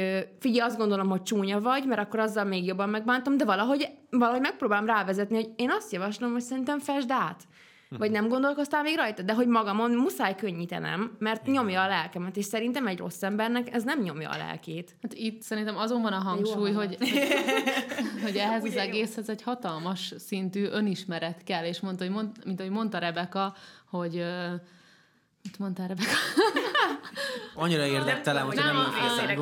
figyelj, 0.40 0.68
azt 0.68 0.78
gondolom, 0.78 1.08
hogy 1.08 1.22
csúnya 1.22 1.60
vagy, 1.60 1.86
mert 1.86 2.00
akkor 2.00 2.20
azzal 2.20 2.44
még 2.44 2.64
jobban 2.64 2.88
megbántom, 2.88 3.36
de 3.36 3.44
valahogy, 3.44 3.88
valahogy 4.10 4.40
megpróbálom 4.40 4.86
rávezetni, 4.86 5.34
hogy 5.34 5.50
én 5.56 5.70
azt 5.70 5.92
javaslom, 5.92 6.32
hogy 6.32 6.40
szerintem 6.40 6.78
fesd 6.78 7.10
át. 7.10 7.42
Vagy 7.88 8.10
nem 8.10 8.28
gondolkoztál 8.28 8.82
még 8.82 8.96
rajta, 8.96 9.22
de 9.22 9.34
hogy 9.34 9.46
magamon 9.46 9.90
muszáj 9.90 10.34
könnyítenem, 10.34 11.16
mert 11.18 11.46
nyomja 11.46 11.82
a 11.82 11.88
lelkemet, 11.88 12.36
és 12.36 12.44
szerintem 12.44 12.86
egy 12.86 12.98
rossz 12.98 13.22
embernek 13.22 13.74
ez 13.74 13.84
nem 13.84 14.00
nyomja 14.00 14.30
a 14.30 14.36
lelkét. 14.36 14.96
Hát 15.02 15.14
itt 15.14 15.42
szerintem 15.42 15.76
azon 15.76 16.02
van 16.02 16.12
a 16.12 16.18
hangsúly, 16.18 16.70
Jó 16.70 16.76
hogy, 16.76 16.96
hogy 18.24 18.36
ehhez 18.36 18.64
az 18.64 18.76
egészhez 18.76 19.28
egy 19.28 19.42
hatalmas 19.42 20.14
szintű 20.18 20.64
önismeret 20.64 21.44
kell, 21.44 21.64
és 21.64 21.80
mondta, 21.80 22.04
hogy 22.04 22.12
mond, 22.12 22.30
mint 22.44 22.60
ahogy 22.60 22.72
mondta 22.72 22.98
Rebeka, 22.98 23.54
hogy 23.90 24.24
mit 25.44 25.58
mondtál, 25.58 25.88
Rebeka? 25.88 26.10
Annyira 27.54 27.86
érdektelen, 27.86 28.44
hogy 28.44 28.56
nem, 28.56 28.66
Nem, 28.66 28.74
nem 28.74 28.84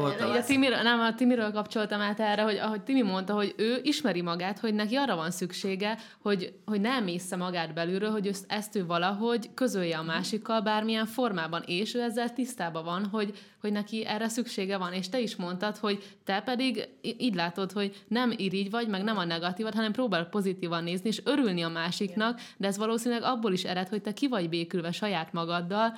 a, 0.04 0.08
én 0.08 0.24
a, 0.24 0.44
Timiről, 0.44 0.82
nem, 0.82 1.00
a 1.00 1.14
Timiről 1.14 1.52
kapcsoltam 1.52 2.00
át 2.00 2.20
erre, 2.20 2.42
hogy 2.42 2.56
ahogy 2.56 2.82
Timi 2.82 3.02
mondta, 3.02 3.34
hogy 3.34 3.54
ő 3.56 3.80
ismeri 3.82 4.22
magát, 4.22 4.58
hogy 4.58 4.74
neki 4.74 4.96
arra 4.96 5.16
van 5.16 5.30
szüksége, 5.30 5.98
hogy, 6.22 6.52
hogy 6.66 6.80
ne 6.80 6.90
emészze 6.90 7.36
magát 7.36 7.74
belülről, 7.74 8.10
hogy 8.10 8.26
ezt, 8.26 8.44
ezt 8.48 8.76
ő 8.76 8.86
valahogy 8.86 9.50
közölje 9.54 9.98
a 9.98 10.02
másikkal 10.02 10.60
bármilyen 10.60 11.06
formában, 11.06 11.62
és 11.66 11.94
ő 11.94 12.00
ezzel 12.00 12.32
tisztában 12.32 12.84
van, 12.84 13.06
hogy, 13.06 13.38
hogy 13.62 13.72
neki 13.72 14.07
erre 14.07 14.29
szüksége 14.29 14.77
van. 14.77 14.92
És 14.92 15.09
te 15.09 15.20
is 15.20 15.37
mondtad, 15.37 15.77
hogy 15.77 16.03
te 16.25 16.40
pedig 16.40 16.88
így 17.01 17.35
látod, 17.35 17.72
hogy 17.72 18.05
nem 18.09 18.33
irigy 18.37 18.70
vagy, 18.70 18.88
meg 18.88 19.03
nem 19.03 19.16
a 19.16 19.25
negatívat, 19.25 19.75
hanem 19.75 19.92
próbál 19.92 20.29
pozitívan 20.29 20.85
nézni, 20.85 21.09
és 21.09 21.20
örülni 21.25 21.62
a 21.62 21.68
másiknak, 21.68 22.40
de 22.57 22.66
ez 22.66 22.77
valószínűleg 22.77 23.22
abból 23.22 23.53
is 23.53 23.64
ered, 23.64 23.88
hogy 23.88 24.03
te 24.03 24.12
ki 24.12 24.29
vagy 24.29 24.48
békülve 24.48 24.92
saját 24.92 25.33
magaddal, 25.33 25.92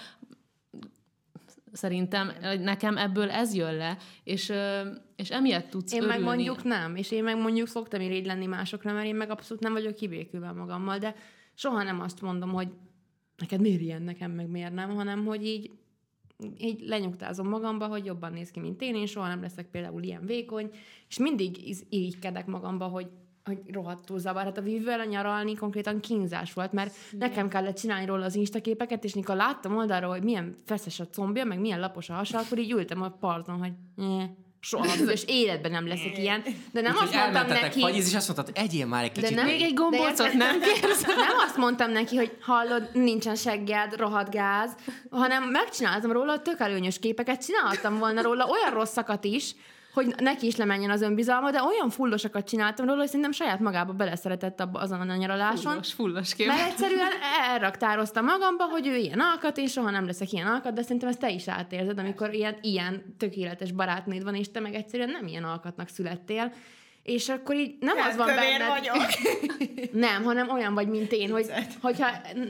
szerintem 1.73 2.33
nekem 2.61 2.97
ebből 2.97 3.31
ez 3.31 3.55
jön 3.55 3.75
le, 3.77 3.97
és, 4.25 4.53
és 5.17 5.31
emiatt 5.31 5.71
tudsz 5.71 5.93
Én 5.93 6.03
örülni. 6.03 6.19
meg 6.19 6.27
mondjuk 6.27 6.65
nem, 6.65 6.97
és 6.97 7.11
én 7.11 7.25
meg 7.25 7.37
mondjuk 7.37 7.69
szoktam 7.69 8.01
irigy 8.01 8.27
lenni 8.27 8.47
másokra, 8.47 8.93
mert 8.93 9.07
én 9.07 9.15
meg 9.15 9.31
abszolút 9.31 9.63
nem 9.63 9.73
vagyok 9.73 9.95
kibékülve 9.95 10.53
magammal, 10.53 10.99
de 10.99 11.15
soha 11.55 11.83
nem 11.83 12.01
azt 12.01 12.21
mondom, 12.21 12.51
hogy 12.51 12.69
neked 13.37 13.61
miért 13.61 13.81
ilyen, 13.81 14.03
nekem 14.03 14.31
meg 14.31 14.49
miért 14.49 14.75
nem, 14.75 14.95
hanem 14.95 15.25
hogy 15.25 15.47
így, 15.47 15.71
így 16.59 16.81
lenyugtázom 16.87 17.49
magamba, 17.49 17.87
hogy 17.87 18.05
jobban 18.05 18.33
néz 18.33 18.51
ki, 18.51 18.61
mint 18.61 18.83
én, 18.83 18.95
én 18.95 19.07
soha 19.07 19.29
nem 19.29 19.41
leszek 19.41 19.67
például 19.67 20.03
ilyen 20.03 20.27
vékony, 20.27 20.71
és 21.09 21.19
mindig 21.19 21.69
iz- 21.69 21.87
irigykedek 21.89 22.47
magamba, 22.47 22.87
hogy 22.87 23.07
hogy 23.45 23.59
rohadtul 23.73 24.19
zavar. 24.19 24.43
Hát 24.43 24.59
a 24.59 24.63
vívővel 24.63 25.05
nyaralni 25.05 25.55
konkrétan 25.55 26.01
kínzás 26.01 26.53
volt, 26.53 26.73
mert 26.73 26.95
nekem 27.19 27.49
kellett 27.49 27.77
csinálni 27.77 28.07
róla 28.07 28.25
az 28.25 28.35
instaképeket, 28.35 29.05
és 29.05 29.15
mikor 29.15 29.37
láttam 29.37 29.77
oldalról, 29.77 30.11
hogy 30.11 30.23
milyen 30.23 30.57
feszes 30.65 31.01
a 31.01 31.09
combja, 31.09 31.45
meg 31.45 31.61
milyen 31.61 31.81
lapos 31.81 32.11
a 32.11 32.15
hasa, 32.15 32.39
akkor 32.39 32.59
így 32.59 32.73
ültem 32.73 33.03
a 33.03 33.09
parton, 33.09 33.59
hogy 33.59 33.73
soha, 34.65 35.11
és 35.11 35.23
életben 35.27 35.71
nem 35.71 35.87
leszek 35.87 36.19
ilyen. 36.19 36.43
De 36.73 36.81
nem 36.81 36.93
Úgyhogy 36.93 37.09
azt 37.09 37.33
mondtam 37.33 37.47
neki... 37.47 37.81
fagyizni, 37.81 38.11
és 38.11 38.17
azt 38.17 38.37
mondtad, 38.37 38.57
egyél 38.57 38.87
már 38.87 39.05
egy 39.05 39.13
De 39.13 39.21
kicsit. 39.21 39.37
nem, 39.37 39.47
Még 39.47 39.63
egy 39.63 39.75
de 39.75 39.81
gombócot 39.81 40.33
nem 40.33 40.61
kérsz? 40.61 41.03
Nem 41.07 41.37
azt 41.47 41.57
mondtam 41.57 41.91
neki, 41.91 42.17
hogy 42.17 42.37
hallod, 42.41 42.89
nincsen 42.93 43.35
segged, 43.35 43.97
rohadt 43.97 44.31
gáz, 44.31 44.71
hanem 45.11 45.43
megcsináltam 45.45 46.13
róla 46.13 46.43
tök 46.43 46.61
előnyös 46.61 46.99
képeket, 46.99 47.45
csináltam 47.45 47.99
volna 47.99 48.23
róla 48.23 48.47
olyan 48.47 48.73
rosszakat 48.73 49.25
is, 49.25 49.55
hogy 49.95 50.15
neki 50.19 50.47
is 50.47 50.57
lemenjen 50.57 50.91
az 50.91 51.03
önbizalma, 51.03 51.51
de 51.51 51.63
olyan 51.63 51.91
fullosakat 51.91 52.49
csináltam 52.49 52.87
róla, 52.87 52.99
hogy 52.99 53.07
szerintem 53.07 53.33
saját 53.33 53.61
magába 53.61 53.93
beleszeretett 53.93 54.61
abba 54.61 54.81
azon 54.81 55.11
a 55.11 55.17
nyaraláson. 55.17 55.73
Fullos, 55.73 55.93
fullos 55.93 56.35
kép. 56.35 56.47
Mert 56.47 56.71
egyszerűen 56.71 57.11
elraktároztam 57.51 58.25
magamba, 58.25 58.65
hogy 58.65 58.87
ő 58.87 58.97
ilyen 58.97 59.21
alkat, 59.21 59.59
én 59.59 59.67
soha 59.67 59.91
nem 59.91 60.07
leszek 60.07 60.33
ilyen 60.33 60.47
alkat, 60.47 60.73
de 60.73 60.83
szerintem 60.83 61.09
ezt 61.09 61.19
te 61.19 61.31
is 61.31 61.49
átérzed, 61.49 61.99
amikor 61.99 62.35
ilyen, 62.35 62.57
ilyen 62.61 63.15
tökéletes 63.19 63.73
barátnéd 63.73 64.25
van, 64.25 64.35
és 64.35 64.51
te 64.51 64.61
meg 64.61 64.75
egyszerűen 64.75 65.11
nem 65.11 65.27
ilyen 65.27 65.45
alkatnak 65.45 65.89
születtél. 65.89 66.53
És 67.03 67.29
akkor 67.29 67.55
így 67.55 67.77
nem 67.81 67.97
az 68.09 68.17
van 68.17 68.27
benned, 68.27 68.69
vagyok. 68.69 69.07
nem, 70.07 70.23
hanem 70.23 70.51
olyan 70.51 70.75
vagy, 70.75 70.89
mint 70.89 71.13
én, 71.13 71.31
hogy 71.31 71.47
hogyha 71.81 72.07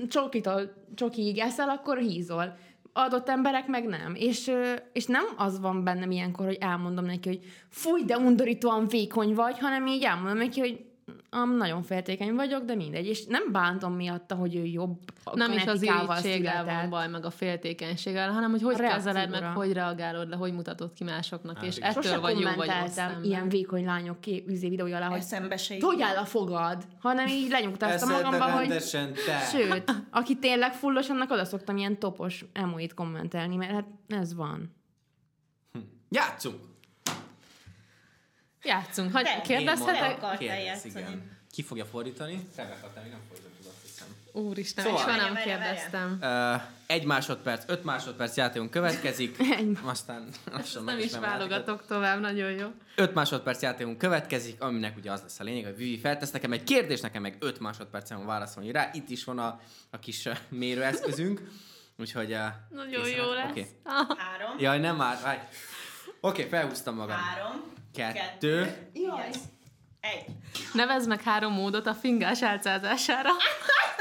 csokitól 0.09 0.85
csokiig 0.95 1.39
eszel, 1.39 1.69
akkor 1.69 1.99
hízol. 1.99 2.57
Adott 2.97 3.29
emberek 3.29 3.67
meg 3.67 3.87
nem. 3.87 4.15
És, 4.15 4.51
és 4.93 5.07
nem 5.07 5.25
az 5.37 5.61
van 5.61 5.85
bennem 5.85 6.11
ilyenkor, 6.11 6.47
hogy 6.47 6.59
elmondom 6.61 7.05
neki, 7.05 7.29
hogy 7.29 7.41
fúj, 7.69 8.05
de 8.05 8.17
undorítóan 8.17 8.89
vékony 8.89 9.35
vagy, 9.35 9.59
hanem 9.59 9.87
így 9.87 10.03
elmondom 10.03 10.37
neki, 10.37 10.61
hogy 10.61 10.85
"Am, 11.31 11.57
nagyon 11.57 11.83
féltékeny 11.83 12.35
vagyok, 12.35 12.65
de 12.65 12.75
mindegy. 12.75 13.07
És 13.07 13.25
nem 13.27 13.53
bántom 13.53 13.95
miatta, 13.95 14.35
hogy 14.35 14.57
ő 14.57 14.65
jobb 14.65 14.99
nem 15.33 15.53
is 15.53 15.65
az 15.65 15.83
irigységgel 15.83 16.65
van 16.65 16.89
baj, 16.91 17.09
meg 17.09 17.25
a 17.25 17.31
féltékenységgel, 17.31 18.33
hanem 18.33 18.51
hogy 18.51 18.63
hogy 18.63 18.75
A 18.75 18.79
kezeled, 18.79 19.31
meg 19.31 19.43
hogy 19.43 19.73
reagálod 19.73 20.29
le, 20.29 20.37
hogy 20.37 20.53
mutatod 20.53 20.93
ki 20.93 21.05
másoknak, 21.05 21.63
és 21.63 21.77
igen. 21.77 21.89
ettől 21.89 22.03
Sose 22.03 22.19
vagy 22.19 22.41
jó 22.41 22.49
vagy 22.57 22.71
ilyen 23.23 23.49
vékony 23.49 23.85
lányok 23.85 24.21
ké- 24.21 24.49
üzé 24.49 24.69
videója 24.69 24.97
alá, 24.97 25.09
hogy 25.09 25.19
Eszembe 25.19 25.57
se 25.57 25.77
hogy 25.81 26.03
áll 26.03 26.17
a 26.17 26.25
fogad, 26.25 26.87
hanem 26.99 27.27
így 27.27 27.51
lenyugtáztam 27.51 28.11
magamba, 28.11 28.51
hogy 28.51 28.69
te. 28.69 29.39
Sőt, 29.53 29.93
aki 30.11 30.39
tényleg 30.39 30.73
fullos, 30.73 31.09
annak 31.09 31.31
oda 31.31 31.45
szoktam 31.45 31.77
ilyen 31.77 31.99
topos 31.99 32.45
emoit 32.53 32.95
kommentelni, 32.95 33.57
mert 33.57 33.73
hát 33.73 33.87
ez 34.09 34.35
van. 34.35 34.75
Játszunk! 36.09 36.74
Játszunk. 38.65 39.13
Hogy 39.13 39.23
Te. 39.25 39.41
kérdezhetek? 39.41 40.39
Kérdez, 40.39 40.85
igen. 40.85 41.33
Ki 41.53 41.63
fogja 41.63 41.85
fordítani? 41.85 42.49
Rebeka, 42.57 42.91
te 42.95 43.01
még 43.01 43.11
nem 43.11 43.21
fordítod, 43.29 43.67
azt 43.67 43.83
hiszem. 43.83 44.07
Úristen, 44.33 44.85
Szóval- 44.85 45.01
és 45.01 45.07
már 45.07 45.33
nem 45.33 45.43
kérdeztem. 45.45 46.19
Uh, 46.23 46.63
egy 46.87 47.05
másodperc, 47.05 47.65
öt 47.67 47.85
másodperc 47.85 48.37
játékunk 48.37 48.71
következik, 48.71 49.37
Egy. 49.57 49.79
aztán 49.85 50.29
lassan 50.53 50.85
Nem 50.85 50.99
is 50.99 51.13
válogatok. 51.19 51.87
tovább, 51.87 52.21
nagyon 52.21 52.51
jó. 52.51 52.69
5 52.97 53.15
másodperc 53.15 53.63
játékunk 53.63 53.99
következik, 53.99 54.63
aminek 54.63 54.97
ugye 54.97 55.13
az 55.13 55.21
lesz 55.23 55.41
a 55.41 55.45
lényeg, 55.45 55.65
hogy 55.65 55.77
Vivi 55.77 55.99
feltesz 55.99 56.31
nekem 56.31 56.53
egy 56.53 56.65
kérdést, 56.65 57.03
nekem 57.03 57.23
meg 57.23 57.37
5 57.41 57.59
másodpercen 57.61 58.17
van 58.17 58.27
válaszolni 58.27 58.71
rá. 58.73 58.91
Itt 58.93 59.11
is 59.11 59.25
van 59.25 59.39
a, 59.39 59.61
a 59.91 59.99
kis 59.99 60.29
mérőeszközünk, 60.49 61.43
úgyhogy... 61.99 62.33
Uh, 62.33 62.39
Nagyon 62.71 63.03
készen 63.03 63.17
jó 63.25 63.33
lesz. 63.33 63.51
Oké. 63.51 63.67
Ah, 63.85 64.07
Három. 64.19 64.59
Jaj, 64.59 64.79
nem 64.79 64.97
már. 64.97 65.17
Oké, 65.23 65.39
okay, 66.21 66.45
felhúztam 66.49 66.95
magam. 66.95 67.17
Három. 67.17 67.73
Kettő. 67.95 68.89
Jaj. 68.93 69.31
Egy. 70.01 70.25
Nevezd 70.73 71.09
meg 71.09 71.23
három 71.23 71.53
módot 71.53 71.87
a 71.87 71.95
fingás 71.95 72.43
álcázására. 72.43 73.31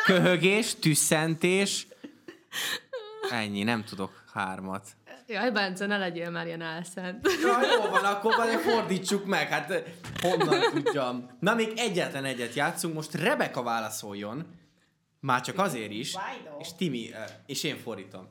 Köhögés, 0.05 0.75
tüsszentés. 0.75 1.87
Ennyi, 3.29 3.63
nem 3.63 3.83
tudok 3.83 4.23
hármat. 4.33 4.87
Jaj, 5.27 5.51
Bence, 5.51 5.85
ne 5.85 5.97
legyél 5.97 6.29
már 6.29 6.45
ilyen 6.45 6.61
álszent. 6.61 7.27
Ja, 7.41 7.59
jó 7.75 7.89
van, 7.89 8.05
akkor 8.05 8.35
majd 8.37 8.59
fordítsuk 8.59 9.25
meg, 9.25 9.49
hát 9.49 9.71
eh, 9.71 9.83
honnan 10.21 10.59
tudjam. 10.73 11.29
Na, 11.39 11.53
még 11.53 11.71
egyetlen 11.75 12.25
egyet 12.25 12.53
játszunk, 12.53 12.93
most 12.93 13.13
Rebeka 13.13 13.63
válaszoljon, 13.63 14.45
már 15.19 15.41
csak 15.41 15.59
azért 15.59 15.91
is, 15.91 16.15
és 16.59 16.73
Timi, 16.77 17.13
eh, 17.13 17.23
és 17.45 17.63
én 17.63 17.77
fordítom. 17.77 18.27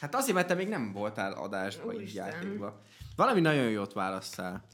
Hát 0.00 0.14
azért, 0.14 0.34
mert 0.34 0.46
te 0.46 0.54
még 0.54 0.68
nem 0.68 0.92
voltál 0.92 1.32
adásban, 1.32 2.00
így 2.00 2.14
játékban. 2.14 2.80
Valami 3.16 3.40
nagyon 3.40 3.70
jót 3.70 3.92
választál. 3.92 4.64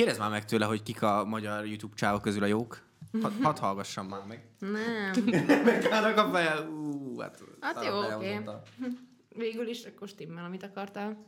Kérdezd 0.00 0.20
már 0.20 0.30
meg 0.30 0.44
tőle, 0.44 0.64
hogy 0.64 0.82
kik 0.82 1.02
a 1.02 1.24
magyar 1.24 1.66
YouTube 1.66 1.94
csávok 1.96 2.22
közül 2.22 2.42
a 2.42 2.46
jók. 2.46 2.82
Hadd 3.22 3.32
hadd 3.42 3.58
hallgassam 3.58 4.06
már 4.06 4.24
meg. 4.28 4.44
Nem. 4.58 5.24
Megállnak 5.64 6.16
a 6.16 6.30
feje. 6.32 6.60
Ú, 6.60 7.18
hát, 7.18 7.42
Hát 7.60 7.84
jó, 7.84 8.00
behozottam. 8.00 8.60
Végül 9.28 9.68
is 9.68 9.84
akkor 9.84 10.08
stimmel, 10.08 10.44
amit 10.44 10.62
akartál. 10.62 11.24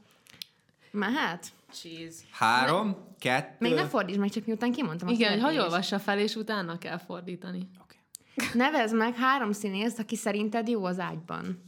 Mehet? 0.91 1.47
Cheese. 1.73 2.23
Három, 2.31 2.97
kettő. 3.19 3.57
Még 3.59 3.75
ne 3.75 3.89
fordítsd 3.89 4.19
meg, 4.19 4.31
csak 4.31 4.47
miután 4.47 4.73
kimondtam 4.73 5.09
Igen, 5.09 5.31
hogy 5.31 5.39
kérdést. 5.39 5.57
hagy 5.57 5.65
olvassa 5.65 5.99
fel, 5.99 6.19
és 6.19 6.35
utána 6.35 6.79
kell 6.79 6.99
fordítani. 6.99 7.69
Oké. 7.83 7.97
Nevezd 8.55 8.95
meg 8.95 9.15
három 9.15 9.53
színészt, 9.53 9.99
aki 9.99 10.17
szerinted 10.17 10.69
jó 10.69 10.85
az 10.85 10.99
ágyban. 10.99 11.63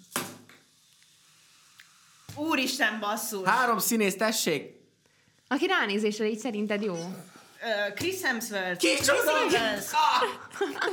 Úristen, 2.37 3.01
basszus. 3.01 3.49
Három 3.49 3.79
színész, 3.79 4.17
tessék! 4.17 4.84
Aki 5.49 5.67
ránézésre 5.67 6.27
így 6.29 6.39
szerinted 6.39 6.83
jó. 6.83 6.95
Chris 7.95 8.23
Hemsworth. 8.23 8.77
Kicsoda? 8.77 9.33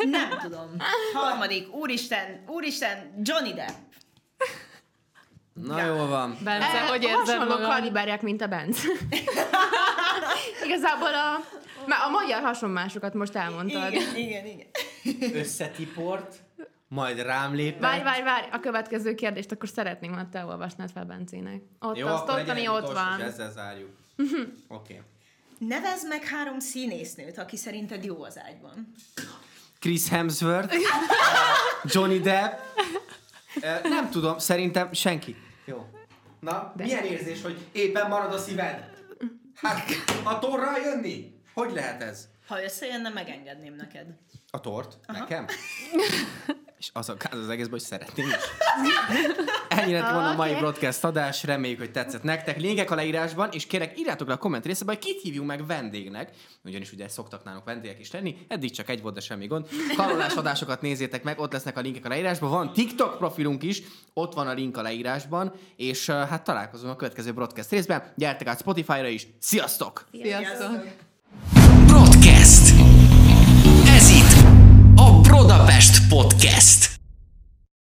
Nem 0.03 0.29
tudom. 0.41 0.75
Harmadik. 1.13 1.73
Úristen, 1.73 2.43
úristen, 2.47 3.21
Johnny 3.23 3.53
Depp. 3.53 3.69
Na 5.53 5.85
jól 5.85 6.07
van. 6.07 6.37
Bence, 6.43 6.67
Eh, 6.67 6.89
hogy 6.89 7.03
érzed 7.03 7.17
Hasonló 7.25 7.49
magad? 7.49 7.67
kaliberek, 7.69 8.21
mint 8.21 8.41
a 8.41 8.47
Benz. 8.47 8.83
Igazából 10.65 11.07
a, 11.13 11.39
már 11.85 11.99
a 12.05 12.09
magyar 12.09 12.41
hasonmásokat 12.41 13.13
most 13.13 13.35
elmondtad. 13.35 13.91
Igen, 13.91 14.15
igen, 14.15 14.45
igen. 14.45 14.67
Összetiport. 15.35 16.35
majd 16.87 17.21
rám 17.21 17.55
lépett. 17.55 17.81
Várj, 17.81 18.03
várj, 18.03 18.23
várj, 18.23 18.45
a 18.51 18.59
következő 18.59 19.15
kérdést 19.15 19.51
akkor 19.51 19.69
szeretném, 19.69 20.13
ha 20.13 20.29
te 20.31 20.45
olvasnád 20.45 20.89
fel 20.91 21.05
Bencének. 21.05 21.61
Ott 21.79 21.97
Jó, 21.97 22.07
azt 22.07 22.29
ott, 22.29 22.49
ami 22.49 22.67
ott 22.67 22.93
van. 22.93 23.21
ezzel 23.21 23.51
zárjuk. 23.51 23.89
Oké. 24.67 24.93
Okay. 24.93 24.99
Nevezd 25.57 26.07
meg 26.07 26.23
három 26.25 26.59
színésznőt, 26.59 27.37
aki 27.37 27.57
szerinted 27.57 28.03
jó 28.03 28.23
az 28.23 28.39
ágyban. 28.39 28.93
Chris 29.79 30.07
Hemsworth, 30.07 30.75
Johnny 31.83 32.19
Depp, 32.19 32.59
Ö, 33.61 33.87
nem 33.87 34.09
tudom, 34.09 34.37
szerintem 34.37 34.93
senki. 34.93 35.35
Jó. 35.65 35.85
Na, 36.39 36.73
De. 36.75 36.83
milyen 36.83 37.03
érzés, 37.03 37.41
hogy 37.41 37.57
éppen 37.71 38.09
marad 38.09 38.33
a 38.33 38.37
szíved? 38.37 38.89
Hát, 39.55 39.89
a 40.23 40.39
torral 40.39 40.77
jönni? 40.79 41.33
Hogy 41.53 41.71
lehet 41.71 42.01
ez? 42.01 42.27
Ha 42.51 42.63
összejönne, 42.63 43.09
megengedném 43.09 43.75
neked. 43.75 44.05
A 44.49 44.59
tort? 44.59 44.97
Aha. 45.05 45.19
Nekem? 45.19 45.45
És 46.79 46.89
az 46.93 47.09
a 47.09 47.17
káz 47.17 47.39
az 47.39 47.49
egészben, 47.49 47.71
hogy 47.71 47.87
szeretném 47.87 48.27
is. 48.27 48.35
Ennyi 49.79 49.91
lett 49.91 50.11
volna 50.11 50.29
a 50.29 50.35
mai 50.35 50.55
broadcast 50.55 51.03
adás, 51.03 51.43
reméljük, 51.43 51.79
hogy 51.79 51.91
tetszett 51.91 52.23
nektek. 52.23 52.59
Linkek 52.59 52.91
a 52.91 52.95
leírásban, 52.95 53.49
és 53.51 53.67
kérek, 53.67 53.99
írjátok 53.99 54.27
le 54.27 54.33
a 54.33 54.37
komment 54.37 54.65
részebe, 54.65 54.91
hogy 54.91 55.01
kit 55.01 55.21
hívjunk 55.21 55.47
meg 55.47 55.65
vendégnek, 55.65 56.31
ugyanis 56.63 56.91
ugye 56.91 57.07
szoktak 57.07 57.43
nálunk 57.43 57.65
vendégek 57.65 57.99
is 57.99 58.11
lenni, 58.11 58.37
eddig 58.47 58.71
csak 58.71 58.89
egy 58.89 59.01
volt, 59.01 59.13
de 59.13 59.21
semmi 59.21 59.47
gond. 59.47 59.67
Karolás 59.95 60.33
adásokat 60.33 60.81
nézzétek 60.81 61.23
meg, 61.23 61.39
ott 61.39 61.51
lesznek 61.51 61.77
a 61.77 61.81
linkek 61.81 62.05
a 62.05 62.09
leírásban, 62.09 62.49
van 62.49 62.73
TikTok 62.73 63.17
profilunk 63.17 63.63
is, 63.63 63.81
ott 64.13 64.33
van 64.33 64.47
a 64.47 64.53
link 64.53 64.77
a 64.77 64.81
leírásban, 64.81 65.53
és 65.75 66.09
hát 66.09 66.43
találkozunk 66.43 66.91
a 66.91 66.95
következő 66.95 67.33
broadcast 67.33 67.69
részben. 67.69 68.13
Gyertek 68.15 68.47
át 68.47 68.59
Spotify-ra 68.59 69.07
is, 69.07 69.27
sziasztok! 69.39 70.05
Sziasztok! 70.11 70.69
Broadcast. 70.69 71.09
Budapest 75.31 76.09
Podcast. 76.09 76.90